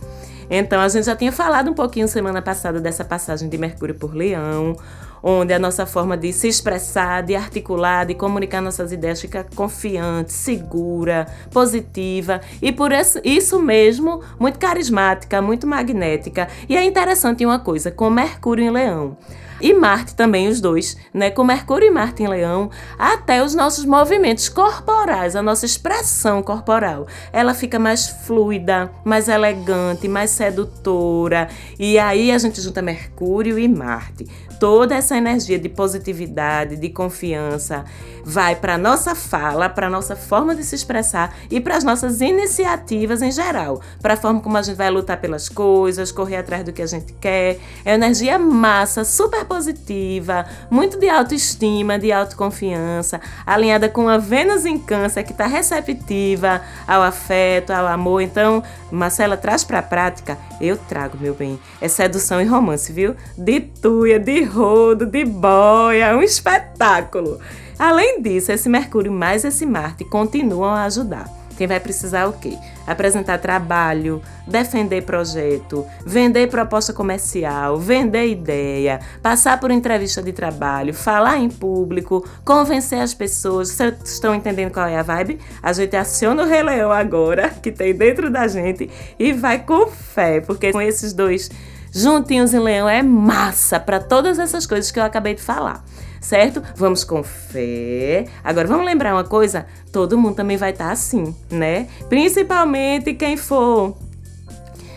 Então 0.49 0.81
a 0.81 0.89
gente 0.89 1.07
já 1.07 1.15
tinha 1.15 1.31
falado 1.31 1.71
um 1.71 1.75
pouquinho 1.75 2.09
semana 2.09 2.43
passada 2.43 2.81
dessa 2.81 3.05
passagem 3.05 3.49
de 3.49 3.57
Mercúrio 3.57 3.95
por 3.95 4.15
Leão 4.15 4.77
onde 5.23 5.53
a 5.53 5.59
nossa 5.59 5.87
forma 5.87 6.17
de 6.17 6.33
se 6.33 6.49
expressar, 6.49 7.23
de 7.23 7.35
articular, 7.35 8.07
de 8.07 8.15
comunicar 8.15 8.61
nossas 8.61 8.93
ideias 8.93 9.21
fica 9.21 9.47
confiante, 9.55 10.33
segura, 10.33 11.27
positiva 11.51 12.41
e 12.61 12.73
por 12.73 12.91
isso 13.25 13.61
mesmo 13.61 14.23
muito 14.39 14.59
carismática, 14.59 15.41
muito 15.41 15.67
magnética. 15.67 16.49
E 16.69 16.77
é 16.77 16.85
interessante 16.85 17.45
uma 17.45 17.59
coisa, 17.59 17.91
com 17.91 18.11
Mercúrio 18.11 18.65
em 18.65 18.71
Leão 18.71 19.17
e 19.61 19.75
Marte 19.75 20.15
também, 20.15 20.49
os 20.49 20.61
dois, 20.61 20.97
né? 21.13 21.31
Com 21.31 21.45
Mercúrio 21.45 21.87
e 21.87 21.91
Marte 21.91 22.23
em 22.23 22.29
Leão, 22.29 22.71
até 22.99 23.43
os 23.43 23.55
nossos 23.55 23.85
movimentos 23.85 24.49
corporais, 24.49 25.37
a 25.37 25.43
nossa 25.43 25.67
expressão 25.67 26.43
corporal, 26.43 27.07
ela 27.33 27.55
fica 27.55 27.79
mais 27.79 28.09
fluida, 28.09 28.91
mais 29.05 29.29
elegante, 29.29 30.09
mais 30.09 30.31
sedutora. 30.31 31.49
E 31.79 31.99
aí 31.99 32.31
a 32.31 32.39
gente 32.39 32.61
junta 32.61 32.83
Mercúrio 32.83 33.59
e 33.59 33.69
Marte. 33.69 34.27
Toda 34.59 34.95
essa 34.95 35.17
energia 35.17 35.59
de 35.59 35.71
positividade, 35.71 36.77
de 36.77 36.91
confiança, 36.91 37.83
vai 38.23 38.55
para 38.55 38.77
nossa 38.77 39.15
fala, 39.15 39.71
para 39.71 39.89
nossa 39.89 40.15
forma 40.15 40.55
de 40.55 40.63
se 40.65 40.75
expressar 40.75 41.35
e 41.51 41.61
para 41.61 41.77
as 41.77 41.85
nossas 41.85 42.21
iniciativas 42.21 43.23
em 43.23 43.33
geral, 43.33 43.81
para 44.03 44.15
a 44.15 44.17
forma 44.17 44.41
como 44.41 44.59
a 44.59 44.63
gente 44.63 44.77
vai 44.77 44.91
lutar 44.91 45.19
pelas 45.19 45.49
coisas, 45.49 46.13
correr 46.13 46.37
atrás 46.37 46.63
do 46.63 46.73
que 46.73 46.83
a 46.83 46.87
gente 46.87 47.15
quer. 47.15 47.59
É 47.87 47.95
energia 47.95 48.39
massa, 48.39 49.03
super 49.03 49.47
positiva, 49.51 50.47
muito 50.71 50.97
de 50.97 51.09
autoestima, 51.09 51.99
de 51.99 52.13
autoconfiança, 52.13 53.21
alinhada 53.45 53.89
com 53.89 54.09
a 54.09 54.17
Vênus 54.17 54.65
em 54.65 54.79
Câncer, 54.79 55.25
que 55.25 55.33
está 55.33 55.49
receptiva 55.49 56.63
ao 56.87 57.03
afeto, 57.03 57.73
ao 57.73 57.89
amor. 57.89 58.21
Então, 58.21 58.63
Marcela, 58.93 59.37
traz 59.37 59.65
para 59.65 59.81
a 59.81 59.83
prática. 59.83 60.39
Eu 60.61 60.77
trago, 60.77 61.19
meu 61.21 61.35
bem. 61.35 61.59
É 61.81 61.89
sedução 61.89 62.41
e 62.41 62.45
romance, 62.45 62.93
viu? 62.93 63.17
De 63.37 63.61
tuia, 63.61 64.21
de 64.21 64.45
rodo, 64.45 65.05
de 65.05 65.25
boia, 65.25 66.17
um 66.17 66.23
espetáculo. 66.23 67.41
Além 67.77 68.23
disso, 68.23 68.53
esse 68.53 68.69
Mercúrio 68.69 69.11
mais 69.11 69.45
esse 69.45 69.67
Marte 69.67 70.05
continuam 70.05 70.71
a 70.71 70.85
ajudar. 70.85 71.40
Quem 71.61 71.67
vai 71.67 71.79
precisar 71.79 72.27
o 72.27 72.33
quê? 72.33 72.57
Apresentar 72.87 73.37
trabalho, 73.37 74.23
defender 74.47 75.03
projeto, 75.03 75.87
vender 76.07 76.49
proposta 76.49 76.91
comercial, 76.91 77.79
vender 77.79 78.29
ideia, 78.29 78.99
passar 79.23 79.61
por 79.61 79.71
entrevista 79.71 80.23
de 80.23 80.33
trabalho, 80.33 80.95
falar 80.95 81.37
em 81.37 81.51
público, 81.51 82.27
convencer 82.47 83.01
as 83.01 83.13
pessoas. 83.13 83.69
Vocês 83.69 83.95
estão 84.07 84.35
entendendo 84.35 84.73
qual 84.73 84.87
é 84.87 84.97
a 84.97 85.03
vibe? 85.03 85.39
A 85.63 85.71
gente 85.75 85.95
aciona 85.95 86.45
o 86.45 86.47
Rei 86.47 86.63
Leão 86.63 86.91
agora, 86.91 87.51
que 87.51 87.71
tem 87.71 87.95
dentro 87.95 88.31
da 88.31 88.49
gente, 88.49 88.89
e 89.19 89.31
vai 89.35 89.59
com 89.59 89.87
fé, 89.87 90.41
porque 90.41 90.73
com 90.73 90.81
esses 90.81 91.13
dois 91.13 91.51
juntinhos 91.93 92.55
em 92.55 92.59
Leão 92.59 92.89
é 92.89 93.03
massa 93.03 93.79
para 93.79 94.01
todas 94.01 94.39
essas 94.39 94.67
coisas 94.67 94.91
que 94.91 94.99
eu 94.99 95.05
acabei 95.05 95.35
de 95.35 95.43
falar 95.43 95.85
certo? 96.21 96.63
Vamos 96.77 97.03
com 97.03 97.23
fé. 97.23 98.27
Agora 98.45 98.69
vamos 98.69 98.85
lembrar 98.85 99.15
uma 99.15 99.25
coisa: 99.25 99.67
todo 99.91 100.19
mundo 100.19 100.35
também 100.37 100.57
vai 100.57 100.71
estar 100.71 100.87
tá 100.87 100.93
assim, 100.93 101.35
né? 101.51 101.89
Principalmente 102.09 103.15
quem 103.15 103.37
for 103.37 103.97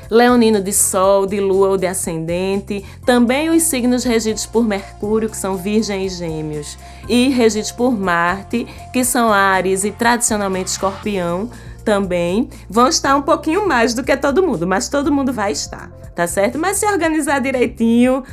leonino 0.10 0.62
de 0.62 0.71
Sol, 0.71 1.25
de 1.25 1.39
Lua 1.39 1.69
ou 1.69 1.77
de 1.77 1.88
Ascendente, 1.88 2.86
também 3.06 3.49
os 3.49 3.63
signos 3.63 4.03
regidos 4.03 4.45
por 4.45 4.63
Mercúrio, 4.63 5.29
que 5.29 5.38
são 5.38 5.58
Virgem 5.58 6.06
e 6.06 6.10
Gêmeos, 6.10 6.77
e 7.10 7.29
regidos 7.29 7.71
por 7.71 7.91
Marte, 7.91 8.67
que 8.91 9.03
são 9.03 9.32
Ares 9.34 9.84
e 9.84 9.91
tradicionalmente 9.91 10.69
Escorpião, 10.69 11.49
também 11.84 12.50
vão 12.69 12.88
estar 12.88 13.15
um 13.15 13.22
pouquinho 13.22 13.67
mais 13.67 13.93
do 13.93 14.04
que 14.04 14.15
todo 14.17 14.41
mundo, 14.46 14.65
mas 14.65 14.89
todo 14.89 15.12
mundo 15.12 15.34
vai 15.34 15.52
estar, 15.52 15.89
tá 16.15 16.26
certo? 16.28 16.58
Mas 16.58 16.78
se 16.78 16.86
organizar 16.86 17.39
direitinho, 17.39 18.24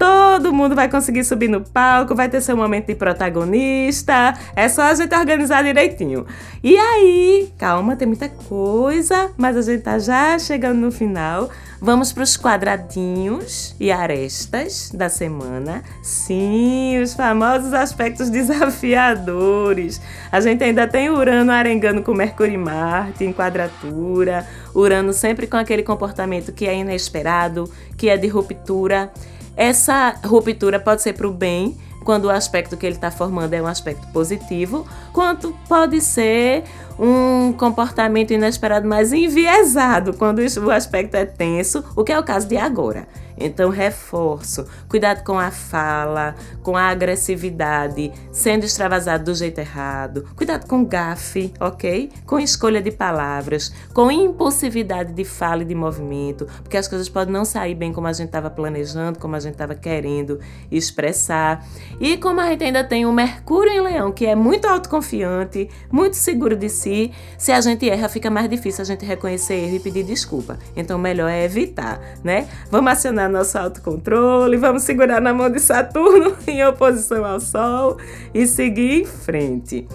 Todo 0.00 0.50
mundo 0.50 0.74
vai 0.74 0.88
conseguir 0.88 1.22
subir 1.24 1.48
no 1.48 1.60
palco, 1.60 2.14
vai 2.14 2.26
ter 2.26 2.40
seu 2.40 2.56
momento 2.56 2.86
de 2.86 2.94
protagonista. 2.94 4.32
É 4.56 4.66
só 4.66 4.84
a 4.84 4.94
gente 4.94 5.14
organizar 5.14 5.62
direitinho. 5.62 6.24
E 6.64 6.74
aí, 6.74 7.52
calma, 7.58 7.94
tem 7.94 8.08
muita 8.08 8.26
coisa, 8.26 9.30
mas 9.36 9.58
a 9.58 9.60
gente 9.60 9.82
tá 9.82 9.98
já 9.98 10.38
chegando 10.38 10.78
no 10.78 10.90
final. 10.90 11.50
Vamos 11.82 12.14
para 12.14 12.22
os 12.22 12.34
quadradinhos 12.34 13.76
e 13.78 13.92
arestas 13.92 14.90
da 14.90 15.10
semana. 15.10 15.82
Sim, 16.02 16.98
os 17.02 17.12
famosos 17.12 17.74
aspectos 17.74 18.30
desafiadores. 18.32 20.00
A 20.32 20.40
gente 20.40 20.64
ainda 20.64 20.88
tem 20.88 21.10
Urano 21.10 21.52
arengando 21.52 22.02
com 22.02 22.14
Mercúrio 22.14 22.54
e 22.54 22.58
Marte 22.58 23.22
em 23.22 23.34
quadratura. 23.34 24.46
Urano 24.74 25.12
sempre 25.12 25.46
com 25.46 25.58
aquele 25.58 25.82
comportamento 25.82 26.52
que 26.52 26.66
é 26.66 26.74
inesperado, 26.74 27.70
que 27.98 28.08
é 28.08 28.16
de 28.16 28.28
ruptura. 28.28 29.12
Essa 29.56 30.14
ruptura 30.24 30.80
pode 30.80 31.02
ser 31.02 31.12
para 31.12 31.28
o 31.28 31.32
bem, 31.32 31.76
quando 32.04 32.24
o 32.26 32.30
aspecto 32.30 32.76
que 32.76 32.86
ele 32.86 32.94
está 32.94 33.10
formando 33.10 33.52
é 33.52 33.60
um 33.60 33.66
aspecto 33.66 34.06
positivo, 34.08 34.86
quanto 35.12 35.54
pode 35.68 36.00
ser 36.00 36.64
um 36.98 37.52
comportamento 37.52 38.32
inesperado 38.32 38.88
mais 38.88 39.12
enviesado, 39.12 40.14
quando 40.14 40.40
o 40.40 40.70
aspecto 40.70 41.14
é 41.14 41.24
tenso, 41.24 41.84
o 41.94 42.02
que 42.02 42.12
é 42.12 42.18
o 42.18 42.22
caso 42.22 42.48
de 42.48 42.56
agora. 42.56 43.06
Então, 43.40 43.70
reforço: 43.70 44.66
cuidado 44.88 45.24
com 45.24 45.38
a 45.38 45.50
fala, 45.50 46.34
com 46.62 46.76
a 46.76 46.88
agressividade, 46.88 48.12
sendo 48.30 48.64
extravasado 48.64 49.24
do 49.24 49.34
jeito 49.34 49.58
errado. 49.58 50.26
Cuidado 50.36 50.66
com 50.66 50.84
gafe, 50.84 51.52
ok? 51.58 52.10
Com 52.26 52.38
escolha 52.38 52.82
de 52.82 52.90
palavras, 52.90 53.72
com 53.94 54.10
impulsividade 54.10 55.12
de 55.12 55.24
fala 55.24 55.62
e 55.62 55.64
de 55.64 55.74
movimento, 55.74 56.46
porque 56.62 56.76
as 56.76 56.86
coisas 56.86 57.08
podem 57.08 57.32
não 57.32 57.44
sair 57.44 57.74
bem 57.74 57.92
como 57.92 58.06
a 58.06 58.12
gente 58.12 58.26
estava 58.26 58.50
planejando, 58.50 59.18
como 59.18 59.34
a 59.34 59.40
gente 59.40 59.52
estava 59.52 59.74
querendo 59.74 60.38
expressar. 60.70 61.66
E 61.98 62.18
como 62.18 62.40
a 62.40 62.50
gente 62.50 62.64
ainda 62.64 62.84
tem 62.84 63.06
o 63.06 63.12
Mercúrio 63.12 63.72
em 63.72 63.80
Leão, 63.80 64.12
que 64.12 64.26
é 64.26 64.34
muito 64.34 64.66
autoconfiante, 64.66 65.68
muito 65.90 66.14
seguro 66.14 66.54
de 66.54 66.68
si, 66.68 67.12
se 67.38 67.52
a 67.52 67.60
gente 67.60 67.88
erra, 67.88 68.08
fica 68.08 68.28
mais 68.28 68.48
difícil 68.50 68.82
a 68.82 68.84
gente 68.84 69.04
reconhecer 69.04 69.54
erro 69.54 69.76
e 69.76 69.80
pedir 69.80 70.04
desculpa. 70.04 70.58
Então, 70.76 70.98
melhor 70.98 71.30
é 71.30 71.44
evitar, 71.44 72.00
né? 72.22 72.46
Vamos 72.70 72.92
acionar 72.92 73.29
nosso 73.30 73.56
autocontrole, 73.58 74.56
vamos 74.56 74.82
segurar 74.82 75.20
na 75.20 75.32
mão 75.32 75.50
de 75.50 75.60
Saturno 75.60 76.36
em 76.46 76.64
oposição 76.64 77.24
ao 77.24 77.40
Sol 77.40 77.96
e 78.34 78.46
seguir 78.46 79.02
em 79.02 79.04
frente. 79.04 79.86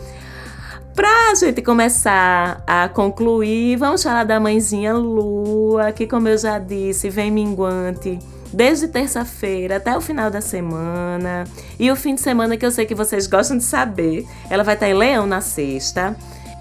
Para 0.96 1.32
a 1.32 1.36
gente 1.36 1.62
começar 1.62 2.64
a 2.66 2.88
concluir, 2.88 3.76
vamos 3.76 4.02
falar 4.02 4.24
da 4.24 4.40
mãezinha 4.40 4.94
Lua, 4.94 5.92
que, 5.92 6.08
como 6.08 6.30
eu 6.30 6.38
já 6.38 6.58
disse, 6.58 7.10
vem 7.10 7.30
minguante 7.30 8.18
desde 8.54 8.88
terça-feira 8.88 9.76
até 9.76 9.96
o 9.98 10.00
final 10.00 10.32
da 10.32 10.40
semana. 10.40 11.44
E 11.78 11.92
o 11.92 11.96
fim 11.98 12.16
de 12.16 12.22
semana 12.22 12.56
que 12.56 12.66
eu 12.66 12.72
sei 12.72 12.86
que 12.86 12.96
vocês 12.96 13.28
gostam 13.28 13.58
de 13.58 13.64
saber, 13.66 14.26
ela 14.50 14.64
vai 14.64 14.76
estar 14.76 14.88
em 14.88 14.94
Leão 14.94 15.28
na 15.28 15.42
sexta 15.42 16.16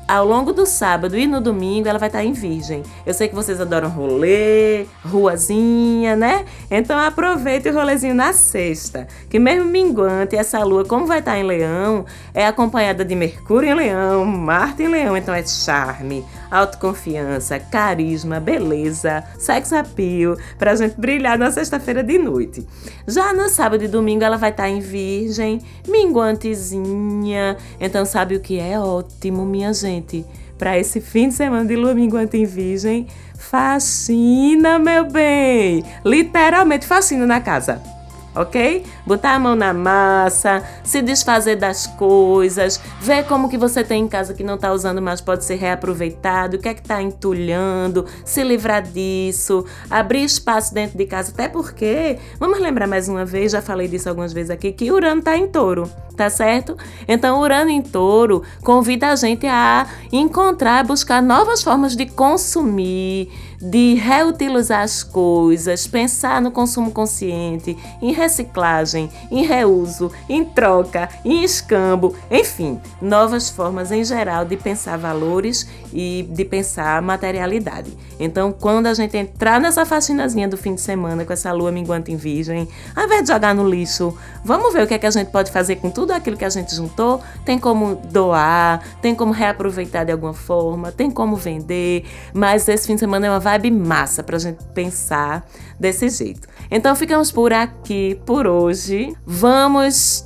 ao 0.06 0.26
longo 0.26 0.52
do 0.52 0.66
sábado 0.66 1.16
e 1.16 1.26
no 1.26 1.40
domingo 1.40 1.88
ela 1.88 1.98
vai 1.98 2.08
estar 2.08 2.24
em 2.24 2.32
Virgem. 2.32 2.82
Eu 3.06 3.14
sei 3.14 3.28
que 3.28 3.34
vocês 3.34 3.60
adoram 3.60 3.88
rolê, 3.88 4.86
ruazinha, 5.04 6.16
né? 6.16 6.44
Então 6.70 6.98
aproveite 6.98 7.68
o 7.68 7.74
rolezinho 7.74 8.14
na 8.14 8.32
sexta, 8.32 9.06
que 9.28 9.38
mesmo 9.38 9.64
minguante, 9.64 10.36
essa 10.36 10.62
lua, 10.62 10.84
como 10.84 11.06
vai 11.06 11.20
estar 11.20 11.38
em 11.38 11.42
Leão, 11.44 12.04
é 12.32 12.46
acompanhada 12.46 13.04
de 13.04 13.14
Mercúrio 13.14 13.70
em 13.70 13.74
Leão, 13.74 14.24
Marte 14.24 14.82
em 14.82 14.88
Leão, 14.88 15.16
então 15.16 15.34
é 15.34 15.44
charme, 15.46 16.24
autoconfiança, 16.54 17.58
carisma, 17.58 18.38
beleza, 18.38 19.24
sex 19.38 19.72
appeal, 19.72 20.36
pra 20.58 20.74
gente 20.74 21.00
brilhar 21.00 21.38
na 21.38 21.50
sexta-feira 21.50 22.02
de 22.02 22.18
noite. 22.18 22.66
Já 23.06 23.32
no 23.32 23.48
sábado 23.48 23.84
e 23.84 23.88
domingo 23.88 24.24
ela 24.24 24.36
vai 24.36 24.50
estar 24.50 24.68
em 24.68 24.80
Virgem, 24.80 25.60
minguantezinha, 25.88 27.56
então 27.80 28.04
sabe 28.04 28.36
o 28.36 28.40
que 28.40 28.58
é 28.58 28.78
ótimo, 28.78 29.44
minha 29.44 29.72
gente? 29.72 29.94
gente, 29.94 30.26
para 30.58 30.78
esse 30.78 31.00
fim 31.00 31.28
de 31.28 31.34
semana 31.34 31.64
de 31.64 31.76
lua 31.76 31.94
minguante 31.94 32.36
em 32.36 32.44
virgem, 32.44 33.06
fascina, 33.36 34.78
meu 34.78 35.08
bem! 35.10 35.84
Literalmente 36.04 36.86
fascina 36.86 37.26
na 37.26 37.40
casa 37.40 37.93
ok? 38.34 38.84
Botar 39.06 39.34
a 39.34 39.38
mão 39.38 39.54
na 39.54 39.72
massa, 39.72 40.62
se 40.82 41.00
desfazer 41.00 41.56
das 41.56 41.86
coisas, 41.86 42.80
ver 43.00 43.24
como 43.24 43.48
que 43.48 43.56
você 43.56 43.84
tem 43.84 44.04
em 44.04 44.08
casa 44.08 44.34
que 44.34 44.42
não 44.42 44.54
está 44.54 44.72
usando 44.72 45.00
mais 45.00 45.20
pode 45.20 45.44
ser 45.44 45.56
reaproveitado, 45.56 46.56
o 46.56 46.60
que 46.60 46.68
é 46.68 46.74
que 46.74 46.80
está 46.80 47.00
entulhando, 47.00 48.04
se 48.24 48.42
livrar 48.42 48.82
disso, 48.82 49.64
abrir 49.90 50.24
espaço 50.24 50.74
dentro 50.74 50.98
de 50.98 51.06
casa, 51.06 51.30
até 51.32 51.48
porque, 51.48 52.18
vamos 52.38 52.60
lembrar 52.60 52.86
mais 52.86 53.08
uma 53.08 53.24
vez, 53.24 53.52
já 53.52 53.62
falei 53.62 53.88
disso 53.88 54.08
algumas 54.08 54.32
vezes 54.32 54.50
aqui, 54.50 54.72
que 54.72 54.90
Urano 54.90 55.20
está 55.20 55.36
em 55.36 55.48
touro, 55.48 55.90
tá 56.16 56.28
certo? 56.28 56.76
Então, 57.06 57.40
Urano 57.40 57.70
em 57.70 57.82
touro 57.82 58.42
convida 58.62 59.08
a 59.08 59.16
gente 59.16 59.46
a 59.46 59.86
encontrar, 60.12 60.84
buscar 60.84 61.22
novas 61.22 61.62
formas 61.62 61.94
de 61.96 62.06
consumir, 62.06 63.30
de 63.64 63.94
reutilizar 63.94 64.82
as 64.82 65.02
coisas, 65.02 65.86
pensar 65.86 66.40
no 66.42 66.50
consumo 66.50 66.90
consciente, 66.90 67.76
em 68.02 68.12
reciclagem, 68.12 69.08
em 69.30 69.42
reuso, 69.42 70.12
em 70.28 70.44
troca, 70.44 71.08
em 71.24 71.42
escambo, 71.42 72.14
enfim, 72.30 72.78
novas 73.00 73.48
formas 73.48 73.90
em 73.90 74.04
geral 74.04 74.44
de 74.44 74.56
pensar 74.56 74.98
valores 74.98 75.66
e 75.92 76.28
de 76.30 76.44
pensar 76.44 77.00
materialidade. 77.00 77.96
Então, 78.20 78.52
quando 78.52 78.86
a 78.86 78.94
gente 78.94 79.16
entrar 79.16 79.60
nessa 79.60 79.86
fascinazinha 79.86 80.46
do 80.46 80.56
fim 80.56 80.74
de 80.74 80.80
semana 80.80 81.24
com 81.24 81.32
essa 81.32 81.50
lua 81.52 81.72
minguante 81.72 82.12
em 82.12 82.16
virgem, 82.16 82.68
ao 82.94 83.04
invés 83.04 83.22
de 83.22 83.28
jogar 83.32 83.54
no 83.54 83.68
lixo, 83.68 84.16
vamos 84.44 84.74
ver 84.74 84.82
o 84.82 84.86
que 84.86 84.94
é 84.94 84.98
que 84.98 85.06
a 85.06 85.10
gente 85.10 85.30
pode 85.30 85.50
fazer 85.50 85.76
com 85.76 85.90
tudo 85.90 86.12
aquilo 86.12 86.36
que 86.36 86.44
a 86.44 86.50
gente 86.50 86.74
juntou. 86.74 87.20
Tem 87.44 87.58
como 87.58 87.96
doar, 88.10 88.82
tem 89.00 89.14
como 89.14 89.32
reaproveitar 89.32 90.04
de 90.04 90.12
alguma 90.12 90.34
forma, 90.34 90.92
tem 90.92 91.10
como 91.10 91.34
vender, 91.36 92.04
mas 92.32 92.68
esse 92.68 92.86
fim 92.86 92.94
de 92.94 93.00
semana 93.00 93.26
é 93.26 93.30
uma 93.30 93.40
vibe 93.54 93.70
massa 93.70 94.22
pra 94.22 94.38
gente 94.38 94.62
pensar 94.74 95.46
desse 95.78 96.08
jeito. 96.08 96.48
Então 96.70 96.94
ficamos 96.94 97.30
por 97.30 97.52
aqui 97.52 98.20
por 98.26 98.46
hoje. 98.46 99.14
Vamos 99.24 100.24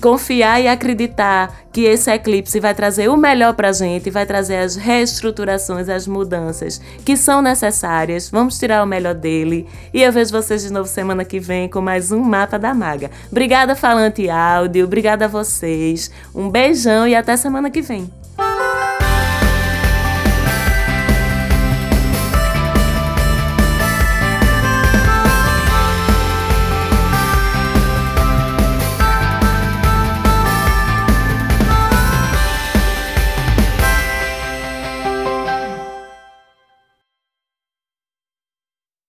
confiar 0.00 0.60
e 0.60 0.68
acreditar 0.68 1.52
que 1.72 1.80
esse 1.80 2.08
eclipse 2.08 2.60
vai 2.60 2.72
trazer 2.72 3.08
o 3.08 3.16
melhor 3.16 3.54
para 3.54 3.70
a 3.70 3.72
gente, 3.72 4.10
vai 4.10 4.24
trazer 4.24 4.58
as 4.58 4.76
reestruturações, 4.76 5.88
as 5.88 6.06
mudanças 6.06 6.80
que 7.04 7.16
são 7.16 7.42
necessárias. 7.42 8.30
Vamos 8.30 8.58
tirar 8.58 8.82
o 8.84 8.86
melhor 8.86 9.14
dele. 9.14 9.66
E 9.92 10.02
eu 10.02 10.12
vejo 10.12 10.30
vocês 10.30 10.62
de 10.62 10.72
novo 10.72 10.88
semana 10.88 11.24
que 11.24 11.40
vem 11.40 11.68
com 11.68 11.80
mais 11.80 12.12
um 12.12 12.20
Mapa 12.20 12.58
da 12.58 12.72
Maga. 12.72 13.10
Obrigada, 13.30 13.74
Falante 13.74 14.28
Áudio. 14.30 14.84
Obrigada 14.84 15.24
a 15.24 15.28
vocês. 15.28 16.10
Um 16.34 16.48
beijão 16.48 17.06
e 17.08 17.16
até 17.16 17.36
semana 17.36 17.70
que 17.70 17.82
vem. 17.82 18.08